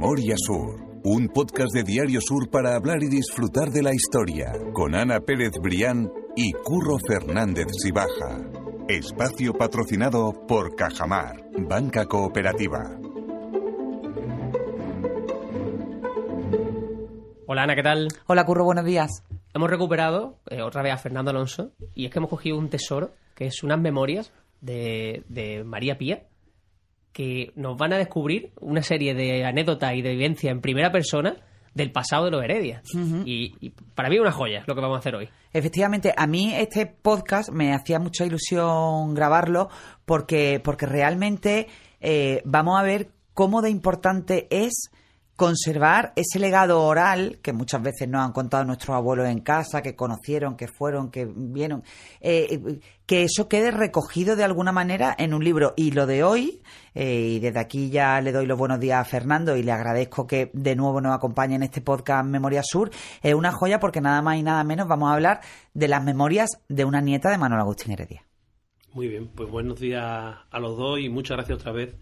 Memoria 0.00 0.36
Sur, 0.36 1.00
un 1.02 1.26
podcast 1.26 1.74
de 1.74 1.82
Diario 1.82 2.20
Sur 2.20 2.48
para 2.50 2.76
hablar 2.76 3.02
y 3.02 3.08
disfrutar 3.08 3.70
de 3.70 3.82
la 3.82 3.92
historia, 3.92 4.52
con 4.72 4.94
Ana 4.94 5.18
Pérez 5.18 5.50
Brián 5.60 6.08
y 6.36 6.52
Curro 6.52 6.98
Fernández 7.04 7.66
Sibaja. 7.82 8.38
Espacio 8.86 9.54
patrocinado 9.54 10.46
por 10.46 10.76
Cajamar, 10.76 11.42
Banca 11.68 12.06
Cooperativa. 12.06 12.96
Hola 17.48 17.64
Ana, 17.64 17.74
¿qué 17.74 17.82
tal? 17.82 18.06
Hola 18.28 18.46
Curro, 18.46 18.62
buenos 18.62 18.84
días. 18.84 19.24
Hemos 19.52 19.68
recuperado 19.68 20.38
eh, 20.48 20.62
otra 20.62 20.82
vez 20.82 20.92
a 20.92 20.98
Fernando 20.98 21.32
Alonso 21.32 21.72
y 21.96 22.04
es 22.04 22.12
que 22.12 22.20
hemos 22.20 22.30
cogido 22.30 22.56
un 22.56 22.70
tesoro 22.70 23.10
que 23.34 23.46
es 23.46 23.64
unas 23.64 23.80
memorias 23.80 24.32
de, 24.60 25.24
de 25.28 25.64
María 25.64 25.98
Pía 25.98 26.22
que 27.18 27.50
nos 27.56 27.76
van 27.76 27.92
a 27.92 27.98
descubrir 27.98 28.52
una 28.60 28.80
serie 28.80 29.12
de 29.12 29.44
anécdotas 29.44 29.92
y 29.92 30.02
de 30.02 30.10
vivencias 30.10 30.52
en 30.52 30.60
primera 30.60 30.92
persona 30.92 31.34
del 31.74 31.90
pasado 31.90 32.26
de 32.26 32.30
los 32.30 32.44
Heredia. 32.44 32.80
y, 33.24 33.56
y 33.58 33.70
para 33.70 34.08
mí 34.08 34.14
es 34.14 34.20
una 34.20 34.30
joya 34.30 34.62
lo 34.68 34.76
que 34.76 34.80
vamos 34.80 34.94
a 34.94 34.98
hacer 35.00 35.16
hoy. 35.16 35.28
Efectivamente, 35.52 36.14
a 36.16 36.28
mí 36.28 36.54
este 36.54 36.86
podcast 36.86 37.50
me 37.50 37.74
hacía 37.74 37.98
mucha 37.98 38.24
ilusión 38.24 39.16
grabarlo 39.16 39.68
porque, 40.04 40.60
porque 40.62 40.86
realmente 40.86 41.66
eh, 42.00 42.40
vamos 42.44 42.78
a 42.78 42.84
ver 42.84 43.10
cómo 43.34 43.62
de 43.62 43.70
importante 43.70 44.46
es 44.52 44.92
conservar 45.38 46.12
ese 46.16 46.40
legado 46.40 46.82
oral 46.82 47.38
que 47.42 47.52
muchas 47.52 47.80
veces 47.80 48.08
nos 48.08 48.22
han 48.22 48.32
contado 48.32 48.64
nuestros 48.64 48.96
abuelos 48.96 49.28
en 49.28 49.38
casa, 49.38 49.82
que 49.82 49.94
conocieron, 49.94 50.56
que 50.56 50.66
fueron, 50.66 51.12
que 51.12 51.28
vieron, 51.32 51.84
eh, 52.20 52.80
que 53.06 53.22
eso 53.22 53.48
quede 53.48 53.70
recogido 53.70 54.34
de 54.34 54.42
alguna 54.42 54.72
manera 54.72 55.14
en 55.16 55.34
un 55.34 55.44
libro. 55.44 55.74
Y 55.76 55.92
lo 55.92 56.06
de 56.06 56.24
hoy, 56.24 56.60
eh, 56.92 57.34
y 57.36 57.38
desde 57.38 57.60
aquí 57.60 57.88
ya 57.88 58.20
le 58.20 58.32
doy 58.32 58.46
los 58.46 58.58
buenos 58.58 58.80
días 58.80 59.00
a 59.00 59.04
Fernando 59.04 59.56
y 59.56 59.62
le 59.62 59.70
agradezco 59.70 60.26
que 60.26 60.50
de 60.54 60.74
nuevo 60.74 61.00
nos 61.00 61.14
acompañe 61.14 61.54
en 61.54 61.62
este 61.62 61.82
podcast 61.82 62.26
Memoria 62.26 62.62
Sur, 62.64 62.90
es 63.22 63.32
una 63.32 63.52
joya 63.52 63.78
porque 63.78 64.00
nada 64.00 64.20
más 64.20 64.38
y 64.38 64.42
nada 64.42 64.64
menos 64.64 64.88
vamos 64.88 65.08
a 65.08 65.14
hablar 65.14 65.40
de 65.72 65.86
las 65.86 66.02
memorias 66.02 66.50
de 66.68 66.84
una 66.84 67.00
nieta 67.00 67.30
de 67.30 67.38
Manuel 67.38 67.60
Agustín 67.60 67.92
Heredia. 67.92 68.24
Muy 68.92 69.06
bien, 69.06 69.28
pues 69.28 69.48
buenos 69.48 69.78
días 69.78 70.02
a 70.50 70.58
los 70.58 70.76
dos 70.76 70.98
y 70.98 71.08
muchas 71.08 71.36
gracias 71.36 71.60
otra 71.60 71.70
vez 71.70 71.94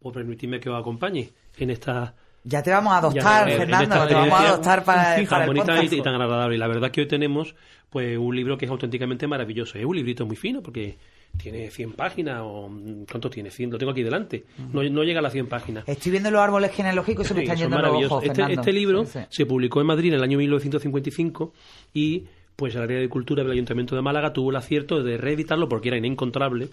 por 0.00 0.12
permitirme 0.12 0.60
que 0.60 0.68
os 0.68 0.78
acompañe 0.78 1.30
en 1.56 1.70
esta 1.70 2.14
ya 2.48 2.62
te 2.62 2.70
vamos 2.70 2.92
a 2.92 2.98
adoptar, 2.98 3.50
Fernando, 3.50 4.06
te 4.06 4.14
vamos 4.14 4.40
a 4.40 4.48
adoptar 4.48 4.84
para, 4.84 5.02
para 5.28 5.44
el 5.44 5.48
bonita 5.48 5.66
podcast. 5.74 5.92
y 5.92 6.00
tan 6.02 6.14
agradable. 6.14 6.56
Y 6.56 6.58
la 6.58 6.66
verdad 6.68 6.86
es 6.86 6.92
que 6.92 7.00
hoy 7.02 7.08
tenemos 7.08 7.54
pues 7.90 8.16
un 8.18 8.34
libro 8.34 8.56
que 8.58 8.64
es 8.64 8.70
auténticamente 8.70 9.26
maravilloso. 9.26 9.78
Es 9.78 9.84
un 9.84 9.96
librito 9.96 10.24
muy 10.26 10.36
fino 10.36 10.62
porque 10.62 10.96
tiene 11.36 11.70
100 11.70 11.92
páginas 11.92 12.40
o 12.42 12.70
¿cuánto 13.10 13.28
tiene? 13.30 13.50
100, 13.50 13.70
lo 13.70 13.78
tengo 13.78 13.92
aquí 13.92 14.02
delante. 14.02 14.44
No, 14.72 14.82
no 14.82 15.04
llega 15.04 15.18
a 15.20 15.22
las 15.22 15.32
100 15.32 15.46
páginas. 15.46 15.84
Estoy 15.86 16.10
viendo 16.12 16.30
los 16.30 16.40
árboles 16.40 16.72
genealógicos 16.72 17.26
y 17.26 17.28
se 17.28 17.34
me 17.34 17.42
están 17.42 17.56
yendo 17.58 17.78
los 17.78 18.04
ojos, 18.06 18.22
Este, 18.24 18.34
Fernando. 18.36 18.60
este 18.62 18.72
libro 18.72 19.04
Sí, 19.04 19.18
sí. 19.18 19.26
se 19.28 19.46
publicó 19.46 19.80
en 19.80 19.86
Madrid 19.86 20.08
en 20.08 20.14
el 20.14 20.22
año 20.22 20.38
1955 20.38 21.52
y 21.94 22.24
pues 22.56 22.74
el 22.74 22.82
área 22.82 22.98
de 22.98 23.08
cultura 23.08 23.42
del 23.44 23.52
Ayuntamiento 23.52 23.94
de 23.94 24.02
Málaga 24.02 24.32
tuvo 24.32 24.50
el 24.50 24.56
acierto 24.56 25.02
de 25.02 25.16
reeditarlo 25.16 25.68
porque 25.68 25.88
era 25.88 25.96
inencontrable. 25.96 26.68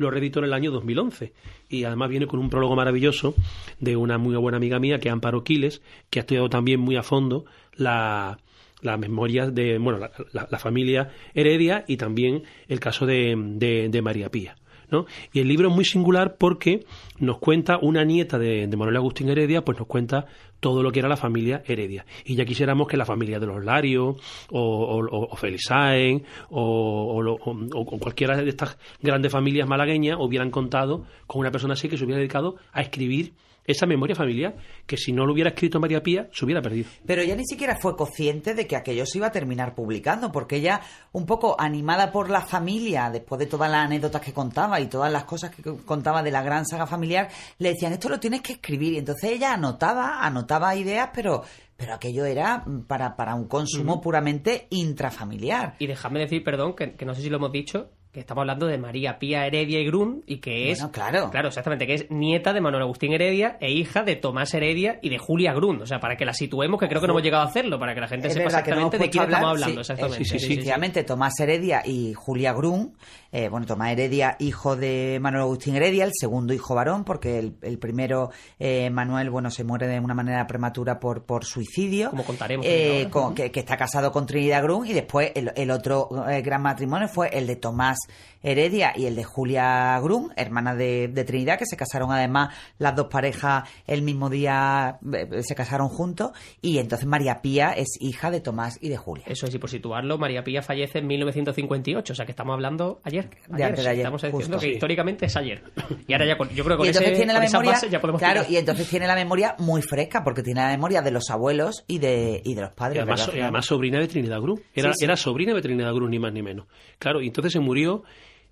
Lo 0.00 0.10
reeditó 0.10 0.38
en 0.38 0.46
el 0.46 0.54
año 0.54 0.70
2011 0.70 1.32
y 1.68 1.84
además 1.84 2.08
viene 2.08 2.26
con 2.26 2.40
un 2.40 2.48
prólogo 2.48 2.74
maravilloso 2.74 3.34
de 3.80 3.96
una 3.96 4.16
muy 4.16 4.34
buena 4.36 4.56
amiga 4.56 4.78
mía 4.78 4.98
que 4.98 5.08
es 5.08 5.12
Amparo 5.12 5.44
Quiles, 5.44 5.82
que 6.08 6.20
ha 6.20 6.22
estudiado 6.22 6.48
también 6.48 6.80
muy 6.80 6.96
a 6.96 7.02
fondo 7.02 7.44
la 7.76 8.38
las 8.80 8.98
memorias 8.98 9.54
de 9.54 9.76
bueno 9.76 9.98
la, 9.98 10.10
la- 10.50 10.58
familia 10.58 11.10
Heredia 11.34 11.84
y 11.86 11.98
también 11.98 12.44
el 12.66 12.80
caso 12.80 13.04
de, 13.04 13.34
de- 13.36 13.90
de 13.90 14.02
María 14.02 14.30
Pía. 14.30 14.56
¿no? 14.90 15.04
Y 15.34 15.40
el 15.40 15.48
libro 15.48 15.68
es 15.68 15.74
muy 15.74 15.84
singular 15.84 16.36
porque 16.38 16.84
nos 17.18 17.38
cuenta 17.38 17.78
una 17.80 18.02
nieta 18.04 18.38
de, 18.38 18.66
de 18.66 18.76
Manuel 18.78 18.96
Agustín 18.96 19.28
Heredia, 19.28 19.62
pues 19.66 19.78
nos 19.78 19.86
cuenta 19.86 20.26
todo 20.60 20.82
lo 20.82 20.92
que 20.92 21.00
era 21.00 21.08
la 21.08 21.16
familia 21.16 21.62
Heredia. 21.66 22.04
Y 22.24 22.36
ya 22.36 22.44
quisiéramos 22.44 22.86
que 22.86 22.96
la 22.96 23.04
familia 23.04 23.40
de 23.40 23.46
los 23.46 23.64
Larios, 23.64 24.16
o, 24.50 24.60
o, 24.60 25.26
o 25.32 25.36
Felisaen, 25.36 26.24
o, 26.50 27.22
o 27.24 27.80
o 27.80 27.98
cualquiera 27.98 28.36
de 28.36 28.48
estas 28.48 28.78
grandes 29.00 29.32
familias 29.32 29.68
malagueñas 29.68 30.18
hubieran 30.20 30.50
contado 30.50 31.04
con 31.26 31.40
una 31.40 31.50
persona 31.50 31.74
así 31.74 31.88
que 31.88 31.96
se 31.96 32.04
hubiera 32.04 32.18
dedicado 32.18 32.56
a 32.72 32.82
escribir 32.82 33.34
esa 33.70 33.86
memoria 33.86 34.16
familiar, 34.16 34.56
que 34.86 34.96
si 34.96 35.12
no 35.12 35.26
lo 35.26 35.32
hubiera 35.32 35.50
escrito 35.50 35.78
María 35.80 36.02
Pía, 36.02 36.28
se 36.32 36.44
hubiera 36.44 36.62
perdido. 36.62 36.88
Pero 37.06 37.22
ella 37.22 37.36
ni 37.36 37.44
siquiera 37.44 37.76
fue 37.76 37.96
consciente 37.96 38.54
de 38.54 38.66
que 38.66 38.76
aquello 38.76 39.04
se 39.06 39.18
iba 39.18 39.28
a 39.28 39.32
terminar 39.32 39.74
publicando, 39.74 40.32
porque 40.32 40.56
ella, 40.56 40.80
un 41.12 41.26
poco 41.26 41.56
animada 41.58 42.10
por 42.10 42.30
la 42.30 42.40
familia, 42.40 43.10
después 43.10 43.38
de 43.38 43.46
todas 43.46 43.70
las 43.70 43.86
anécdotas 43.86 44.22
que 44.22 44.32
contaba 44.32 44.80
y 44.80 44.86
todas 44.86 45.12
las 45.12 45.24
cosas 45.24 45.54
que 45.54 45.62
contaba 45.62 46.22
de 46.22 46.30
la 46.30 46.42
gran 46.42 46.66
saga 46.66 46.86
familiar, 46.86 47.28
le 47.58 47.70
decían, 47.70 47.92
esto 47.92 48.08
lo 48.08 48.18
tienes 48.18 48.40
que 48.40 48.54
escribir. 48.54 48.94
Y 48.94 48.98
entonces 48.98 49.30
ella 49.30 49.52
anotaba, 49.52 50.20
anotaba 50.20 50.49
ideas, 50.76 51.10
pero, 51.14 51.42
pero 51.76 51.94
aquello 51.94 52.24
era 52.24 52.64
para, 52.86 53.16
para 53.16 53.34
un 53.34 53.46
consumo 53.46 54.00
puramente 54.00 54.66
intrafamiliar. 54.70 55.76
Y 55.78 55.86
dejadme 55.86 56.20
decir, 56.20 56.42
perdón, 56.44 56.74
que, 56.74 56.94
que 56.94 57.04
no 57.04 57.14
sé 57.14 57.22
si 57.22 57.30
lo 57.30 57.36
hemos 57.36 57.52
dicho, 57.52 57.90
que 58.12 58.18
estamos 58.20 58.42
hablando 58.42 58.66
de 58.66 58.76
María 58.76 59.20
Pía 59.20 59.46
Heredia 59.46 59.78
y 59.78 59.86
Grun 59.86 60.24
y 60.26 60.38
que 60.38 60.72
es... 60.72 60.78
Bueno, 60.80 60.90
claro. 60.92 61.30
Claro, 61.30 61.46
exactamente, 61.48 61.86
que 61.86 61.94
es 61.94 62.10
nieta 62.10 62.52
de 62.52 62.60
Manuel 62.60 62.82
Agustín 62.82 63.12
Heredia 63.12 63.56
e 63.60 63.70
hija 63.70 64.02
de 64.02 64.16
Tomás 64.16 64.52
Heredia 64.52 64.98
y 65.00 65.10
de 65.10 65.18
Julia 65.18 65.52
Grun. 65.54 65.82
O 65.82 65.86
sea, 65.86 66.00
para 66.00 66.16
que 66.16 66.24
la 66.24 66.34
situemos, 66.34 66.80
que 66.80 66.88
creo 66.88 67.00
que 67.00 67.06
no 67.06 67.12
hemos 67.12 67.22
llegado 67.22 67.44
a 67.44 67.46
hacerlo, 67.46 67.78
para 67.78 67.94
que 67.94 68.00
la 68.00 68.08
gente 68.08 68.26
Es 68.26 68.34
sepa 68.34 68.44
no 68.44 68.48
exactamente 68.48 68.98
de 68.98 69.10
quién 69.10 69.24
estamos 69.24 69.50
hablando. 69.50 69.74
sí, 69.84 69.92
exactamente. 69.92 70.22
eh, 70.22 70.26
sí, 70.26 70.38
sí. 70.40 70.52
Efectivamente, 70.52 71.04
Tomás 71.04 71.38
Heredia 71.38 71.82
y 71.86 72.12
Julia 72.14 72.52
Grun. 72.52 72.96
eh, 73.30 73.48
bueno, 73.48 73.64
Tomás 73.64 73.92
Heredia, 73.92 74.34
hijo 74.40 74.74
de 74.74 75.18
Manuel 75.20 75.42
Agustín 75.42 75.76
Heredia, 75.76 76.02
el 76.04 76.10
segundo 76.12 76.52
hijo 76.52 76.74
varón, 76.74 77.04
porque 77.04 77.38
el, 77.38 77.54
el 77.62 77.78
primero, 77.78 78.30
eh, 78.58 78.90
Manuel, 78.90 79.30
bueno, 79.30 79.52
se 79.52 79.62
muere 79.62 79.86
de 79.86 80.00
una 80.00 80.14
manera 80.14 80.48
prematura 80.48 80.98
por, 80.98 81.22
por 81.26 81.44
suicidio. 81.44 82.10
Como 82.10 82.24
contaremos 82.24 82.66
Eh, 82.68 83.06
con- 83.08 83.36
que, 83.36 83.52
que 83.52 83.60
está 83.60 83.76
casado 83.76 84.10
con 84.10 84.26
Trinidad 84.26 84.64
Grun. 84.64 84.84
Y 84.84 84.94
después 84.94 85.30
el, 85.36 85.52
el 85.54 85.70
otro 85.70 86.08
gran 86.42 86.60
matrimonio 86.62 87.06
fue 87.06 87.28
el 87.28 87.46
de 87.46 87.54
Tomás 87.54 87.99
Heredia 88.42 88.92
y 88.96 89.04
el 89.06 89.16
de 89.16 89.24
Julia 89.24 89.98
Grun, 90.02 90.32
hermana 90.36 90.74
de, 90.74 91.08
de 91.08 91.24
Trinidad, 91.24 91.58
que 91.58 91.66
se 91.66 91.76
casaron 91.76 92.10
además 92.10 92.54
las 92.78 92.96
dos 92.96 93.08
parejas 93.08 93.68
el 93.86 94.00
mismo 94.02 94.30
día, 94.30 94.98
eh, 95.12 95.42
se 95.42 95.54
casaron 95.54 95.88
juntos. 95.88 96.30
Y 96.62 96.78
entonces 96.78 97.06
María 97.06 97.42
Pía 97.42 97.72
es 97.72 97.88
hija 98.00 98.30
de 98.30 98.40
Tomás 98.40 98.78
y 98.80 98.88
de 98.88 98.96
Julia. 98.96 99.24
Eso 99.26 99.46
es, 99.46 99.54
y 99.54 99.58
por 99.58 99.68
situarlo, 99.68 100.16
María 100.16 100.42
Pía 100.42 100.62
fallece 100.62 100.98
en 101.00 101.06
1958, 101.06 102.12
o 102.12 102.16
sea 102.16 102.24
que 102.24 102.32
estamos 102.32 102.54
hablando 102.54 103.00
ayer. 103.04 103.28
De 103.48 103.64
antes 103.64 103.84
de 103.84 103.90
ayer, 103.90 104.00
Estamos 104.00 104.22
diciendo 104.22 104.38
justo. 104.46 104.58
que 104.60 104.66
Sí. 104.66 104.72
históricamente 104.72 105.26
es 105.26 105.36
ayer. 105.36 105.62
Y 106.08 106.12
ahora 106.14 106.26
ya, 106.26 106.36
con- 106.38 106.48
yo 106.50 106.64
creo 106.64 106.76
que 106.76 106.78
con, 106.78 106.86
y 106.86 106.88
entonces 106.88 107.10
ese, 107.12 107.16
tiene 107.18 107.32
la 107.32 107.38
con 107.40 107.44
esa 107.46 107.58
memoria 107.58 107.72
base 107.72 107.90
ya 107.90 108.00
podemos 108.00 108.20
claro 108.20 108.40
tirar. 108.40 108.52
y 108.52 108.56
entonces 108.56 108.88
tiene 108.88 109.06
la 109.06 109.14
memoria 109.14 109.54
muy 109.58 109.82
fresca 109.82 110.24
porque 110.24 110.42
tiene 110.42 110.60
la 110.62 110.68
memoria 110.68 111.02
de 111.02 111.10
los 111.10 111.28
abuelos 111.30 111.84
y 111.86 111.98
de 111.98 112.40
y 112.44 112.54
de 112.54 112.60
los 112.62 112.70
Y 112.70 112.74
padres 112.74 113.02
además, 113.02 113.20
¿verdad, 113.26 113.38
y 113.38 113.42
además 113.42 113.66
sobrina 113.66 113.98
de 114.00 114.08
Trinidad 114.08 114.40
Cruz. 114.40 114.60
Era, 114.74 114.92
Sí, 114.92 114.98
sí. 115.00 115.04
era 115.04 115.16
sobrina 115.16 115.54
de 115.54 115.60
Trinidad 115.62 115.92
Cruz, 115.92 116.08
ni 116.10 116.18
más 116.18 116.32
ni 116.32 116.42
menos. 116.42 116.66
Claro, 116.98 117.20
y 117.22 117.26
entonces 117.26 117.52
se 117.52 117.60
murió 117.60 117.89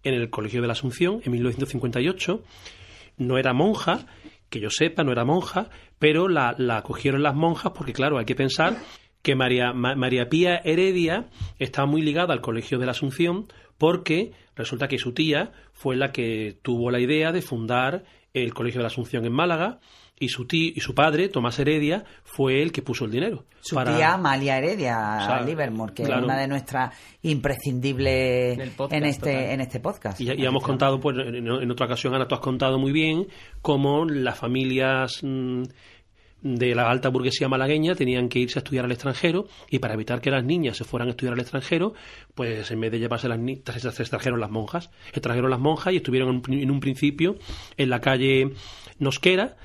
en 0.05 0.15
el 0.15 0.31
Colegio 0.31 0.61
de 0.61 0.67
la 0.67 0.73
Asunción 0.75 1.21
en 1.25 1.33
1958. 1.33 2.43
No 3.19 3.37
era 3.39 3.53
monja, 3.53 4.07
que 4.49 4.61
yo 4.61 4.71
sepa, 4.71 5.03
no 5.05 5.13
era 5.13 5.25
monja, 5.25 5.71
pero 5.99 6.29
la, 6.29 6.55
la 6.59 6.79
acogieron 6.79 7.23
las 7.23 7.35
monjas 7.35 7.73
porque, 7.75 7.93
claro, 7.93 8.19
hay 8.19 8.25
que 8.25 8.35
pensar 8.37 8.77
que 9.23 9.35
María, 9.35 9.73
Ma- 9.73 9.97
María 9.97 10.29
Pía 10.29 10.57
Heredia 10.65 11.27
estaba 11.59 11.87
muy 11.87 12.03
ligada 12.03 12.33
al 12.33 12.41
Colegio 12.41 12.79
de 12.79 12.87
la 12.87 12.93
Asunción 12.93 13.47
porque 13.77 14.33
resulta 14.57 14.87
que 14.89 14.99
su 14.99 15.13
tía 15.13 15.51
fue 15.73 15.97
la 15.97 16.13
que 16.13 16.57
tuvo 16.63 16.91
la 16.91 17.01
idea 17.01 17.33
de 17.33 17.43
fundar 17.43 18.05
el 18.45 18.55
Colegio 18.55 18.79
de 18.79 18.83
la 18.85 18.89
Asunción 18.89 19.25
en 19.25 19.33
Málaga 19.33 19.79
y 20.21 20.29
su 20.31 20.47
tío 20.47 20.73
y 20.75 20.81
su 20.81 20.95
padre, 20.95 21.29
Tomás 21.29 21.59
Heredia, 21.61 22.05
fue 22.25 22.61
el 22.61 22.73
que 22.73 22.83
puso 22.83 23.05
el 23.05 23.11
dinero. 23.13 23.45
su 23.61 23.77
para- 23.77 23.97
tía 23.97 24.15
Amalia 24.15 24.59
Heredia 24.59 25.19
O 25.21 25.25
sea, 25.27 25.41
Livermore 25.43 25.95
que 25.95 26.03
claro. 26.05 26.21
es 26.23 26.25
una 26.25 26.39
de 26.39 26.49
nuestras 26.49 26.93
imprescindibles 27.23 28.55
En 28.55 28.61
el 28.61 28.71
podcast, 28.71 29.03
en 29.03 29.09
este 29.09 29.33
total. 29.33 29.51
en 29.51 29.61
este 29.61 29.81
podcast 29.81 30.21
Y 30.21 30.25
ya, 30.25 30.35
ya 30.35 30.49
hemos 30.49 30.63
contado, 30.65 31.01
pues 31.01 31.17
en, 31.19 31.37
en 31.47 31.71
otra 31.71 31.87
ocasión, 31.87 32.15
Ana, 32.15 32.27
tú 32.27 32.35
has 32.35 32.41
contado 32.41 32.79
muy 32.79 32.93
bien 32.93 33.27
cómo 33.63 34.05
las 34.05 34.39
familias 34.39 35.21
mm, 35.23 35.63
de 36.43 36.75
la 36.75 36.89
alta 36.91 37.09
burguesía 37.09 37.49
malagueña 37.49 37.95
tenían 37.95 38.29
que 38.29 38.39
irse 38.39 38.59
a 38.59 38.63
estudiar 38.63 38.85
al 38.85 38.93
extranjero 38.93 39.49
y 39.71 39.81
para 39.81 39.95
evitar 39.95 40.21
que 40.21 40.31
las 40.31 40.45
niñas 40.45 40.77
se 40.77 40.85
fueran 40.85 41.09
a 41.09 41.11
estudiar 41.11 41.35
al 41.35 41.41
extranjero, 41.41 41.95
pues 42.35 42.71
en 42.71 42.81
vez 42.81 42.93
de 42.93 42.99
llevarse 43.01 43.29
las 43.29 43.39
niñas, 43.41 43.63
se 43.81 44.03
extrajeron 44.03 44.39
las 44.41 44.51
monjas. 44.51 44.91
Extrajeron 45.13 45.51
las 45.51 45.59
monjas 45.61 45.93
y 45.93 45.97
estuvieron 45.97 46.29
en, 46.29 46.35
un- 46.37 46.59
en 46.63 46.71
un 46.71 46.81
principio 46.81 47.37
en 47.77 47.91
la 47.91 48.01
calle 48.01 48.53
Nosquera, 48.99 49.57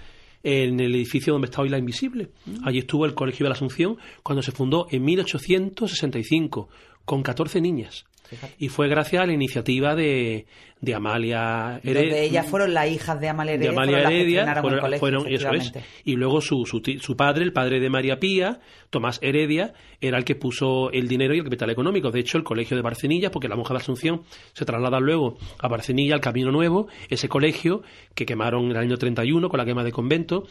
en 0.42 0.80
el 0.80 0.94
edificio 0.96 1.32
donde 1.34 1.46
está 1.46 1.62
hoy 1.62 1.70
la 1.70 1.78
Invisible. 1.78 2.30
Allí 2.64 2.80
estuvo 2.80 3.06
el 3.06 3.14
Colegio 3.14 3.46
de 3.46 3.50
la 3.50 3.56
Asunción 3.56 3.98
cuando 4.24 4.42
se 4.42 4.52
fundó 4.52 4.88
en 4.92 5.04
1865 5.06 6.70
con 7.06 7.24
14 7.24 7.62
niñas. 7.62 8.06
Fíjate. 8.30 8.54
Y 8.58 8.70
fue 8.70 8.88
gracias 8.88 9.22
a 9.22 9.26
la 9.26 9.34
iniciativa 9.34 9.96
de, 9.96 10.46
de 10.82 10.96
Amalia 10.96 11.80
Heredia. 11.84 12.02
Donde 12.02 12.24
ellas 12.24 12.48
fueron 12.48 12.74
las 12.74 12.90
hijas 12.90 13.20
de 13.20 13.30
Amalia 13.30 13.54
Heredia. 13.56 13.70
de 13.72 13.76
Amalia 13.76 13.92
fueron 13.98 14.04
las 14.04 14.12
que 14.12 14.20
Heredia, 14.22 14.62
fueron, 14.62 14.80
colegio, 14.80 15.00
fueron- 15.00 15.22
eso 15.28 15.34
es. 15.34 15.42
efectivamente. 15.44 15.84
Y 16.06 16.16
luego 16.16 16.42
su, 16.42 16.66
su, 16.66 16.82
su 17.00 17.16
padre, 17.18 17.44
el 17.44 17.54
padre 17.54 17.80
de 17.80 17.90
María 17.90 18.20
Pía, 18.20 18.60
Tomás 18.90 19.20
Heredia, 19.22 19.74
era 20.02 20.18
el 20.18 20.24
que 20.26 20.36
puso 20.36 20.90
el 20.92 21.08
dinero 21.08 21.34
y 21.36 21.40
el 21.40 21.44
capital 21.44 21.70
económico. 21.70 22.12
De 22.12 22.20
hecho, 22.22 22.38
el 22.38 22.44
colegio 22.44 22.76
de 22.78 22.84
Barcenillas, 22.84 23.32
porque 23.32 23.48
la 23.48 23.56
monja 23.56 23.74
de 23.74 23.80
Asunción 23.82 24.24
se 24.54 24.66
traslada 24.66 25.00
luego 25.00 25.38
a 25.60 25.68
Barcenilla, 25.68 26.16
al 26.16 26.22
Camino 26.22 26.52
Nuevo, 26.52 26.88
ese 27.10 27.30
colegio 27.30 27.84
que 28.16 28.26
quemaron 28.26 28.66
en 28.66 28.72
el 28.72 28.78
año 28.78 28.98
31 28.98 29.50
con 29.50 29.58
la 29.58 29.66
quema 29.66 29.84
de 29.84 29.92
convento, 29.92 30.44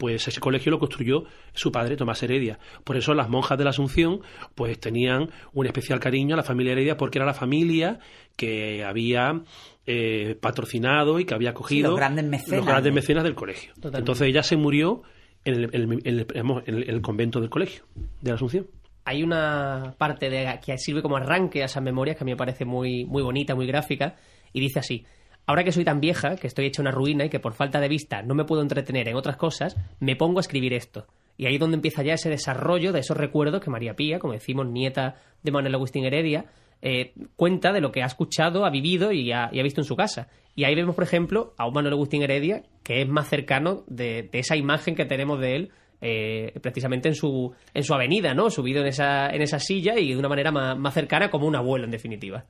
pues 0.00 0.26
ese 0.26 0.40
colegio 0.40 0.70
lo 0.72 0.78
construyó 0.78 1.24
su 1.52 1.70
padre, 1.70 1.94
Tomás 1.96 2.22
Heredia. 2.22 2.58
Por 2.84 2.96
eso 2.96 3.12
las 3.14 3.28
monjas 3.28 3.58
de 3.58 3.64
la 3.64 3.70
Asunción, 3.70 4.22
pues 4.54 4.80
tenían 4.80 5.28
un 5.52 5.66
especial 5.66 6.00
cariño 6.00 6.34
a 6.34 6.38
la 6.38 6.42
familia 6.42 6.72
Heredia, 6.72 6.96
porque 6.96 7.18
era 7.18 7.26
la 7.26 7.34
familia 7.34 7.98
que 8.36 8.82
había 8.82 9.42
eh, 9.86 10.36
patrocinado 10.40 11.20
y 11.20 11.24
que 11.26 11.34
había 11.34 11.50
acogido 11.50 11.90
los 11.90 11.98
grandes 11.98 12.24
mecenas. 12.24 12.56
los 12.58 12.66
grandes 12.66 12.92
mecenas 12.94 13.24
del 13.24 13.34
colegio. 13.34 13.72
Totalmente. 13.74 13.98
Entonces 13.98 14.28
ella 14.28 14.42
se 14.42 14.56
murió 14.56 15.02
en 15.44 15.54
el, 15.54 15.64
en 15.74 15.92
el- 15.92 15.92
en 16.04 16.18
el- 16.20 16.26
digamos, 16.26 16.62
en 16.66 16.74
el- 16.76 16.82
en 16.84 16.94
el 16.94 17.02
convento 17.02 17.40
del 17.40 17.50
colegio 17.50 17.84
de 18.22 18.30
la 18.30 18.34
Asunción. 18.36 18.66
hay 19.04 19.22
una 19.22 19.94
parte 19.98 20.30
de, 20.30 20.60
que 20.64 20.78
sirve 20.78 21.02
como 21.02 21.16
arranque 21.16 21.62
a 21.62 21.66
esas 21.66 21.82
memorias 21.82 22.16
que 22.16 22.22
a 22.22 22.26
mí 22.26 22.30
me 22.32 22.36
parece 22.36 22.64
muy, 22.64 23.04
muy 23.06 23.22
bonita, 23.22 23.54
muy 23.54 23.66
gráfica, 23.66 24.16
y 24.52 24.60
dice 24.60 24.78
así. 24.78 25.04
Ahora 25.50 25.64
que 25.64 25.72
soy 25.72 25.82
tan 25.84 26.00
vieja, 26.00 26.36
que 26.36 26.46
estoy 26.46 26.66
hecha 26.66 26.80
una 26.80 26.92
ruina 26.92 27.24
y 27.24 27.28
que 27.28 27.40
por 27.40 27.54
falta 27.54 27.80
de 27.80 27.88
vista 27.88 28.22
no 28.22 28.36
me 28.36 28.44
puedo 28.44 28.62
entretener 28.62 29.08
en 29.08 29.16
otras 29.16 29.36
cosas, 29.36 29.76
me 29.98 30.14
pongo 30.14 30.38
a 30.38 30.42
escribir 30.42 30.72
esto. 30.72 31.08
Y 31.36 31.46
ahí 31.46 31.54
es 31.54 31.60
donde 31.60 31.74
empieza 31.74 32.04
ya 32.04 32.14
ese 32.14 32.30
desarrollo 32.30 32.92
de 32.92 33.00
esos 33.00 33.16
recuerdos 33.16 33.60
que 33.60 33.68
María 33.68 33.96
Pía, 33.96 34.20
como 34.20 34.32
decimos, 34.32 34.68
nieta 34.68 35.16
de 35.42 35.50
Manuel 35.50 35.74
Agustín 35.74 36.04
Heredia, 36.04 36.44
eh, 36.82 37.14
cuenta 37.34 37.72
de 37.72 37.80
lo 37.80 37.90
que 37.90 38.04
ha 38.04 38.06
escuchado, 38.06 38.64
ha 38.64 38.70
vivido 38.70 39.10
y 39.10 39.32
ha, 39.32 39.50
visto 39.50 39.80
en 39.80 39.86
su 39.86 39.96
casa. 39.96 40.28
Y 40.54 40.62
ahí 40.62 40.76
vemos, 40.76 40.94
por 40.94 41.02
ejemplo, 41.02 41.52
a 41.58 41.66
un 41.66 41.74
Manuel 41.74 41.94
Agustín 41.94 42.22
Heredia 42.22 42.62
que 42.84 43.02
es 43.02 43.08
más 43.08 43.28
cercano 43.28 43.82
de, 43.88 44.28
de 44.30 44.38
esa 44.38 44.54
imagen 44.54 44.94
que 44.94 45.04
tenemos 45.04 45.40
de 45.40 45.56
él 45.56 45.72
eh, 46.00 46.58
precisamente 46.62 47.08
en 47.08 47.16
su, 47.16 47.52
en 47.74 47.82
su 47.82 47.92
avenida, 47.92 48.34
¿no? 48.34 48.50
Subido 48.50 48.82
en 48.82 48.86
esa, 48.86 49.28
en 49.30 49.42
esa 49.42 49.58
silla 49.58 49.98
y 49.98 50.12
de 50.12 50.16
una 50.16 50.28
manera 50.28 50.52
más, 50.52 50.78
más 50.78 50.94
cercana 50.94 51.28
como 51.28 51.48
un 51.48 51.56
abuelo, 51.56 51.86
en 51.86 51.90
definitiva. 51.90 52.46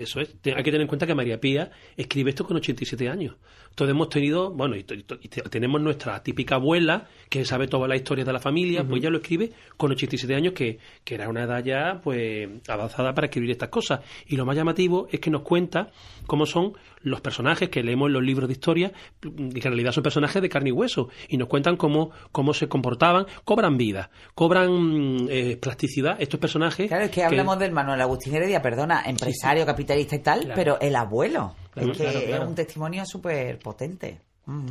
Eso 0.00 0.18
es. 0.18 0.30
Hay 0.46 0.62
que 0.62 0.70
tener 0.70 0.80
en 0.80 0.86
cuenta 0.86 1.06
que 1.06 1.14
María 1.14 1.38
Pía 1.38 1.70
escribe 1.94 2.30
esto 2.30 2.46
con 2.46 2.56
87 2.56 3.10
años. 3.10 3.36
Todos 3.74 3.90
hemos 3.90 4.08
tenido, 4.08 4.50
bueno, 4.50 4.76
y, 4.76 4.82
tenemos 4.82 5.80
nuestra 5.80 6.22
típica 6.22 6.56
abuela 6.56 7.06
que 7.28 7.44
sabe 7.44 7.66
toda 7.68 7.88
la 7.88 7.96
historia 7.96 8.24
de 8.24 8.32
la 8.32 8.40
familia, 8.40 8.84
pues 8.84 9.00
ella 9.00 9.10
lo 9.10 9.18
escribe 9.18 9.52
con 9.76 9.90
87 9.92 10.34
años, 10.34 10.52
que, 10.52 10.78
que 11.04 11.14
era 11.14 11.28
una 11.28 11.44
edad 11.44 11.64
ya 11.64 12.00
pues 12.02 12.48
avanzada 12.68 13.14
para 13.14 13.26
escribir 13.28 13.50
estas 13.52 13.68
cosas. 13.68 14.00
Y 14.26 14.36
lo 14.36 14.44
más 14.44 14.56
llamativo 14.56 15.08
es 15.10 15.20
que 15.20 15.30
nos 15.30 15.42
cuenta 15.42 15.90
cómo 16.26 16.46
son 16.46 16.74
los 17.02 17.20
personajes 17.20 17.70
que 17.70 17.82
leemos 17.82 18.08
en 18.08 18.12
los 18.14 18.22
libros 18.22 18.48
de 18.48 18.52
historia, 18.52 18.92
que 19.20 19.28
en 19.28 19.62
realidad 19.62 19.92
son 19.92 20.02
personajes 20.02 20.42
de 20.42 20.48
carne 20.48 20.70
y 20.70 20.72
hueso, 20.72 21.08
y 21.28 21.36
nos 21.36 21.48
cuentan 21.48 21.76
cómo, 21.76 22.10
cómo 22.32 22.52
se 22.52 22.68
comportaban, 22.68 23.26
cobran 23.44 23.76
vida, 23.76 24.10
cobran 24.34 24.70
mm, 24.70 25.28
eh, 25.30 25.56
plasticidad 25.56 26.20
estos 26.20 26.38
personajes. 26.40 26.88
Claro, 26.88 27.04
es 27.04 27.10
que 27.10 27.24
hablamos 27.24 27.58
del 27.58 27.72
Manuel 27.72 28.00
Agustín 28.00 28.34
Heredia, 28.34 28.60
perdona, 28.60 29.02
empresario, 29.06 29.64
capitalista 29.64 30.16
y 30.16 30.18
tal, 30.20 30.40
Claro. 30.40 30.54
pero 30.54 30.80
el 30.80 30.96
abuelo. 30.96 31.54
Claro, 31.70 31.92
es 31.92 31.98
que 31.98 32.04
claro, 32.04 32.20
claro. 32.26 32.42
es 32.42 32.48
un 32.48 32.54
testimonio 32.54 33.04
súper 33.06 33.58
potente. 33.58 34.20
Mm. 34.46 34.68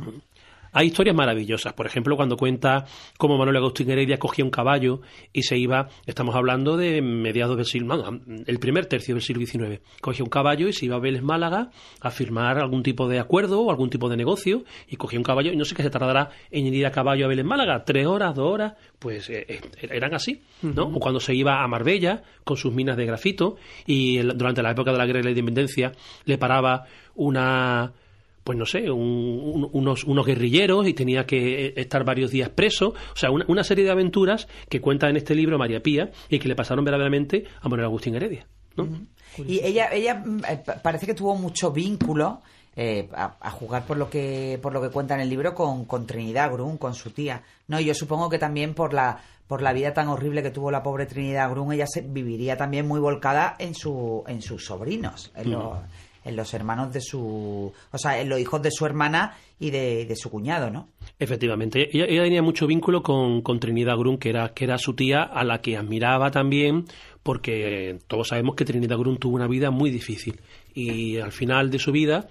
Hay 0.72 0.88
historias 0.88 1.16
maravillosas. 1.16 1.72
Por 1.72 1.86
ejemplo, 1.86 2.16
cuando 2.16 2.36
cuenta 2.36 2.84
cómo 3.18 3.36
Manuel 3.36 3.56
Agustín 3.56 3.90
Heredia 3.90 4.18
cogía 4.18 4.44
un 4.44 4.50
caballo 4.50 5.00
y 5.32 5.42
se 5.42 5.58
iba, 5.58 5.88
estamos 6.06 6.34
hablando 6.34 6.76
de 6.76 7.02
mediados 7.02 7.56
del 7.56 7.66
siglo, 7.66 7.96
no, 7.96 8.20
el 8.46 8.58
primer 8.58 8.86
tercio 8.86 9.14
del 9.14 9.22
siglo 9.22 9.44
XIX. 9.44 9.80
Cogía 10.00 10.24
un 10.24 10.30
caballo 10.30 10.68
y 10.68 10.72
se 10.72 10.86
iba 10.86 10.96
a 10.96 11.00
Vélez 11.00 11.22
Málaga 11.22 11.70
a 12.00 12.10
firmar 12.10 12.58
algún 12.58 12.82
tipo 12.82 13.08
de 13.08 13.18
acuerdo 13.18 13.62
o 13.62 13.70
algún 13.70 13.90
tipo 13.90 14.08
de 14.08 14.16
negocio 14.16 14.64
y 14.88 14.96
cogía 14.96 15.18
un 15.18 15.24
caballo 15.24 15.52
y 15.52 15.56
no 15.56 15.64
sé 15.64 15.74
qué 15.74 15.82
se 15.82 15.90
tardará 15.90 16.30
en 16.50 16.66
ir 16.72 16.86
a 16.86 16.92
caballo 16.92 17.24
a 17.24 17.28
Vélez 17.28 17.44
Málaga, 17.44 17.84
tres 17.84 18.06
horas, 18.06 18.34
dos 18.34 18.52
horas, 18.52 18.74
pues 18.98 19.28
eh, 19.30 19.46
eh, 19.48 19.60
eran 19.90 20.14
así, 20.14 20.42
¿no? 20.62 20.84
O 20.84 21.00
cuando 21.00 21.20
se 21.20 21.34
iba 21.34 21.62
a 21.62 21.68
Marbella 21.68 22.22
con 22.44 22.56
sus 22.56 22.72
minas 22.72 22.96
de 22.96 23.06
grafito 23.06 23.56
y 23.86 24.18
durante 24.18 24.62
la 24.62 24.70
época 24.70 24.92
de 24.92 24.98
la 24.98 25.06
guerra 25.06 25.18
de 25.18 25.24
la 25.24 25.30
independencia 25.30 25.92
le 26.24 26.38
paraba 26.38 26.84
una 27.14 27.92
pues 28.50 28.58
no 28.58 28.66
sé, 28.66 28.90
un- 28.90 29.40
un- 29.54 29.70
unos, 29.72 30.02
unos 30.02 30.26
guerrilleros 30.26 30.88
y 30.88 30.92
tenía 30.92 31.24
que 31.24 31.66
eh, 31.66 31.74
estar 31.76 32.02
varios 32.04 32.32
días 32.32 32.48
preso. 32.48 32.88
O 32.88 33.16
sea, 33.16 33.30
una, 33.30 33.44
una 33.46 33.62
serie 33.62 33.84
de 33.84 33.92
aventuras 33.92 34.48
que 34.68 34.80
cuenta 34.80 35.08
en 35.08 35.16
este 35.16 35.36
libro 35.36 35.56
María 35.56 35.80
Pía 35.84 36.10
y 36.28 36.40
que 36.40 36.48
le 36.48 36.56
pasaron 36.56 36.84
verdaderamente 36.84 37.44
a 37.60 37.68
Manuel 37.68 37.84
Agustín 37.86 38.16
Heredia. 38.16 38.44
¿no? 38.76 38.88
Y 39.46 39.60
ella, 39.64 39.88
ella 39.92 40.24
eh, 40.50 40.60
pa- 40.66 40.82
parece 40.82 41.06
que 41.06 41.14
tuvo 41.14 41.36
mucho 41.36 41.70
vínculo 41.70 42.40
eh, 42.74 43.08
a, 43.14 43.36
a 43.40 43.50
jugar 43.52 43.84
por 43.86 43.96
lo 43.96 44.10
que 44.10 44.58
por 44.60 44.72
lo 44.72 44.82
que 44.82 44.88
cuenta 44.90 45.14
en 45.14 45.20
el 45.20 45.28
libro 45.30 45.54
con, 45.54 45.84
con 45.84 46.06
Trinidad 46.08 46.50
Grun, 46.52 46.76
con 46.76 46.94
su 46.94 47.10
tía. 47.10 47.42
No, 47.68 47.78
y 47.78 47.84
yo 47.84 47.94
supongo 47.94 48.28
que 48.28 48.38
también 48.40 48.74
por 48.74 48.92
la 48.94 49.20
por 49.46 49.62
la 49.62 49.72
vida 49.72 49.92
tan 49.94 50.08
horrible 50.08 50.42
que 50.42 50.50
tuvo 50.50 50.72
la 50.72 50.82
pobre 50.82 51.06
Trinidad 51.06 51.50
Grun, 51.50 51.72
ella 51.72 51.86
se 51.86 52.00
viviría 52.02 52.56
también 52.56 52.88
muy 52.88 52.98
volcada 52.98 53.54
en 53.60 53.74
su 53.76 54.24
en 54.26 54.42
sus 54.42 54.64
sobrinos, 54.64 55.30
en 55.36 55.52
los 55.52 55.78
en 56.24 56.36
los 56.36 56.52
hermanos 56.54 56.92
de 56.92 57.00
su, 57.00 57.72
o 57.90 57.98
sea, 57.98 58.20
en 58.20 58.28
los 58.28 58.40
hijos 58.40 58.62
de 58.62 58.70
su 58.70 58.86
hermana 58.86 59.36
y 59.58 59.70
de, 59.70 60.04
de 60.06 60.16
su 60.16 60.30
cuñado, 60.30 60.70
¿no? 60.70 60.88
Efectivamente, 61.18 61.88
ella, 61.92 62.22
tenía 62.22 62.42
mucho 62.42 62.66
vínculo 62.66 63.02
con, 63.02 63.42
con 63.42 63.60
Trinidad 63.60 63.96
Grun, 63.96 64.18
que 64.18 64.30
era, 64.30 64.52
que 64.54 64.64
era 64.64 64.78
su 64.78 64.94
tía, 64.94 65.22
a 65.22 65.44
la 65.44 65.60
que 65.60 65.76
admiraba 65.76 66.30
también, 66.30 66.84
porque 67.22 67.98
todos 68.06 68.28
sabemos 68.28 68.56
que 68.56 68.64
Trinidad 68.64 68.98
Grun 68.98 69.18
tuvo 69.18 69.36
una 69.36 69.46
vida 69.46 69.70
muy 69.70 69.90
difícil. 69.90 70.40
Y 70.74 71.18
al 71.18 71.32
final 71.32 71.70
de 71.70 71.78
su 71.78 71.92
vida, 71.92 72.28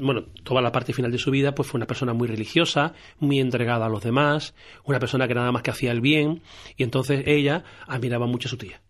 bueno, 0.00 0.22
toda 0.44 0.62
la 0.62 0.72
parte 0.72 0.92
final 0.92 1.12
de 1.12 1.18
su 1.18 1.30
vida, 1.30 1.54
pues 1.54 1.68
fue 1.68 1.78
una 1.78 1.86
persona 1.86 2.12
muy 2.14 2.28
religiosa, 2.28 2.94
muy 3.18 3.40
entregada 3.40 3.86
a 3.86 3.88
los 3.88 4.02
demás, 4.02 4.54
una 4.84 4.98
persona 4.98 5.28
que 5.28 5.34
nada 5.34 5.52
más 5.52 5.62
que 5.62 5.70
hacía 5.70 5.92
el 5.92 6.00
bien, 6.00 6.42
y 6.76 6.84
entonces 6.84 7.24
ella 7.26 7.64
admiraba 7.86 8.26
mucho 8.26 8.48
a 8.48 8.50
su 8.50 8.56
tía 8.56 8.80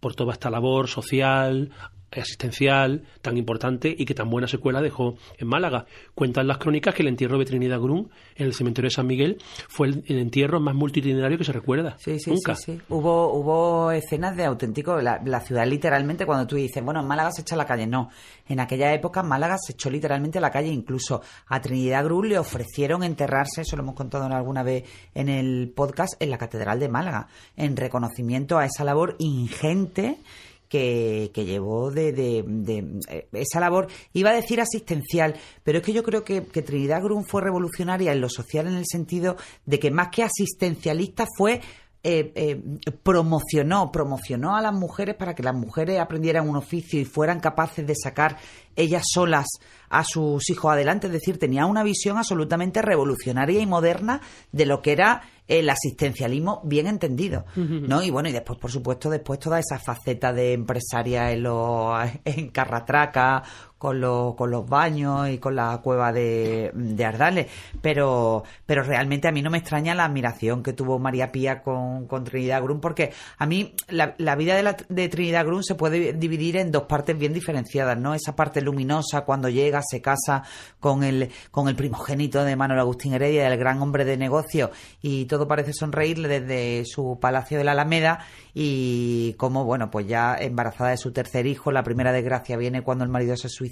por 0.00 0.14
toda 0.14 0.32
esta 0.32 0.50
labor 0.50 0.88
social, 0.88 1.70
asistencial 2.12 3.04
tan 3.22 3.36
importante 3.36 3.94
y 3.96 4.04
que 4.04 4.14
tan 4.14 4.30
buena 4.30 4.48
secuela 4.48 4.80
dejó 4.80 5.16
en 5.36 5.48
Málaga. 5.48 5.86
Cuentan 6.14 6.46
las 6.46 6.58
crónicas 6.58 6.94
que 6.94 7.02
el 7.02 7.08
entierro 7.08 7.38
de 7.38 7.44
Trinidad 7.44 7.80
Grun 7.80 8.10
en 8.36 8.46
el 8.46 8.54
cementerio 8.54 8.88
de 8.88 8.94
San 8.94 9.06
Miguel 9.06 9.38
fue 9.68 9.88
el, 9.88 10.04
entierro 10.06 10.60
más 10.60 10.74
multitudinario 10.74 11.38
que 11.38 11.44
se 11.44 11.52
recuerda. 11.52 11.96
Sí, 11.98 12.18
sí, 12.18 12.30
Nunca. 12.30 12.54
sí, 12.54 12.76
sí. 12.76 12.80
Hubo, 12.88 13.32
hubo 13.34 13.90
escenas 13.90 14.36
de 14.36 14.44
auténtico, 14.44 15.00
la, 15.00 15.20
la 15.24 15.40
ciudad 15.40 15.66
literalmente, 15.66 16.26
cuando 16.26 16.46
tú 16.46 16.56
dices, 16.56 16.82
bueno, 16.82 17.00
en 17.00 17.06
Málaga 17.06 17.32
se 17.32 17.42
echa 17.42 17.54
a 17.54 17.58
la 17.58 17.66
calle, 17.66 17.86
no. 17.86 18.10
En 18.46 18.60
aquella 18.60 18.92
época 18.94 19.22
Málaga 19.22 19.56
se 19.58 19.72
echó 19.72 19.90
literalmente 19.90 20.38
a 20.38 20.40
la 20.40 20.50
calle, 20.50 20.68
incluso 20.68 21.22
a 21.46 21.60
Trinidad 21.60 22.04
Grun 22.04 22.28
le 22.28 22.38
ofrecieron 22.38 23.02
enterrarse, 23.02 23.62
eso 23.62 23.76
lo 23.76 23.82
hemos 23.82 23.94
contado 23.94 24.24
alguna 24.26 24.62
vez 24.62 24.84
en 25.14 25.28
el 25.28 25.72
podcast, 25.74 26.14
en 26.20 26.30
la 26.30 26.38
Catedral 26.38 26.80
de 26.80 26.88
Málaga, 26.88 27.28
en 27.56 27.76
reconocimiento 27.76 28.58
a 28.58 28.64
esa 28.64 28.84
labor 28.84 29.16
ingente 29.18 30.18
que, 30.68 31.30
que 31.34 31.44
llevó 31.44 31.90
de, 31.90 32.12
de- 32.12 32.44
de, 32.46 33.00
eh, 33.08 33.28
esa 33.32 33.60
labor, 33.60 33.88
iba 34.12 34.30
a 34.30 34.34
decir 34.34 34.60
asistencial, 34.60 35.34
pero 35.64 35.78
es 35.78 35.84
que 35.84 35.92
yo 35.92 36.02
creo 36.02 36.24
que, 36.24 36.40
Trinidad 36.40 37.02
Grun 37.02 37.24
fue 37.26 37.42
revolucionaria 37.42 38.12
en 38.12 38.20
lo 38.20 38.28
social 38.28 38.66
en 38.66 38.74
el 38.74 38.86
sentido 38.86 39.36
de 39.66 39.78
que 39.78 39.90
más 39.90 40.08
que 40.08 40.22
asistencialista 40.24 41.26
fue 41.36 41.60
eh, 42.04 42.32
eh, 42.36 42.62
promocionó, 43.02 43.90
promocionó 43.90 44.56
a 44.56 44.62
las 44.62 44.72
mujeres 44.72 45.16
para 45.16 45.34
que 45.34 45.42
las 45.42 45.54
mujeres 45.54 45.98
aprendieran 45.98 46.48
un 46.48 46.56
oficio 46.56 47.00
y 47.00 47.04
fueran 47.04 47.40
capaces 47.40 47.84
de 47.86 47.94
sacar 47.96 48.36
ellas 48.76 49.02
solas 49.12 49.46
a 49.88 50.04
sus 50.04 50.48
hijos 50.48 50.72
adelante. 50.72 51.08
Es 51.08 51.12
decir, 51.12 51.38
tenía 51.38 51.66
una 51.66 51.82
visión 51.82 52.16
absolutamente 52.16 52.82
revolucionaria 52.82 53.60
y 53.60 53.66
moderna 53.66 54.20
de 54.52 54.66
lo 54.66 54.80
que 54.80 54.92
era 54.92 55.22
el 55.48 55.68
asistencialismo 55.70 56.60
bien 56.64 56.86
entendido, 56.86 57.46
¿no? 57.56 58.02
Y 58.02 58.10
bueno, 58.10 58.28
y 58.28 58.32
después, 58.32 58.58
por 58.58 58.70
supuesto, 58.70 59.08
después 59.08 59.40
toda 59.40 59.58
esa 59.58 59.78
faceta 59.78 60.32
de 60.32 60.52
empresaria 60.52 61.32
en 61.32 61.42
los 61.42 61.98
en 62.24 62.50
Carratraca, 62.50 63.42
con 63.78 64.00
los, 64.00 64.34
con 64.34 64.50
los 64.50 64.68
baños 64.68 65.28
y 65.30 65.38
con 65.38 65.54
la 65.56 65.78
cueva 65.82 66.12
de, 66.12 66.70
de 66.74 67.04
Ardales. 67.04 67.46
Pero, 67.80 68.42
pero 68.66 68.82
realmente 68.82 69.28
a 69.28 69.32
mí 69.32 69.40
no 69.40 69.50
me 69.50 69.58
extraña 69.58 69.94
la 69.94 70.04
admiración 70.04 70.62
que 70.62 70.72
tuvo 70.72 70.98
María 70.98 71.32
Pía 71.32 71.62
con, 71.62 72.06
con 72.06 72.24
Trinidad 72.24 72.62
Grun, 72.62 72.80
porque 72.80 73.12
a 73.38 73.46
mí 73.46 73.74
la, 73.88 74.14
la 74.18 74.34
vida 74.36 74.56
de, 74.56 74.62
la- 74.62 74.76
de 74.88 75.08
Trinidad 75.08 75.46
Grun 75.46 75.62
se 75.62 75.74
puede 75.76 76.12
dividir 76.12 76.56
en 76.56 76.72
dos 76.72 76.82
partes 76.84 77.16
bien 77.18 77.32
diferenciadas, 77.32 77.96
¿no? 77.98 78.14
Esa 78.14 78.34
parte 78.36 78.60
luminosa 78.60 79.22
cuando 79.22 79.48
llega, 79.48 79.80
se 79.88 80.00
casa 80.02 80.42
con 80.80 81.04
el, 81.04 81.30
con 81.50 81.68
el 81.68 81.76
primogénito 81.76 82.44
de 82.44 82.56
Manuel 82.56 82.80
Agustín 82.80 83.12
Heredia, 83.14 83.46
el 83.46 83.58
gran 83.58 83.80
hombre 83.80 84.04
de 84.04 84.16
negocio 84.16 84.70
y 85.00 85.26
todo 85.26 85.46
parece 85.46 85.72
sonreírle 85.72 86.40
desde 86.40 86.84
su 86.84 87.18
palacio 87.20 87.58
de 87.58 87.64
la 87.64 87.72
Alameda 87.72 88.20
y 88.54 89.34
como, 89.34 89.64
bueno, 89.64 89.90
pues 89.90 90.06
ya 90.08 90.34
embarazada 90.38 90.90
de 90.90 90.96
su 90.96 91.12
tercer 91.12 91.46
hijo, 91.46 91.70
la 91.70 91.84
primera 91.84 92.12
desgracia 92.12 92.56
viene 92.56 92.82
cuando 92.82 93.04
el 93.04 93.10
marido 93.10 93.36
se 93.36 93.48
suicida, 93.48 93.67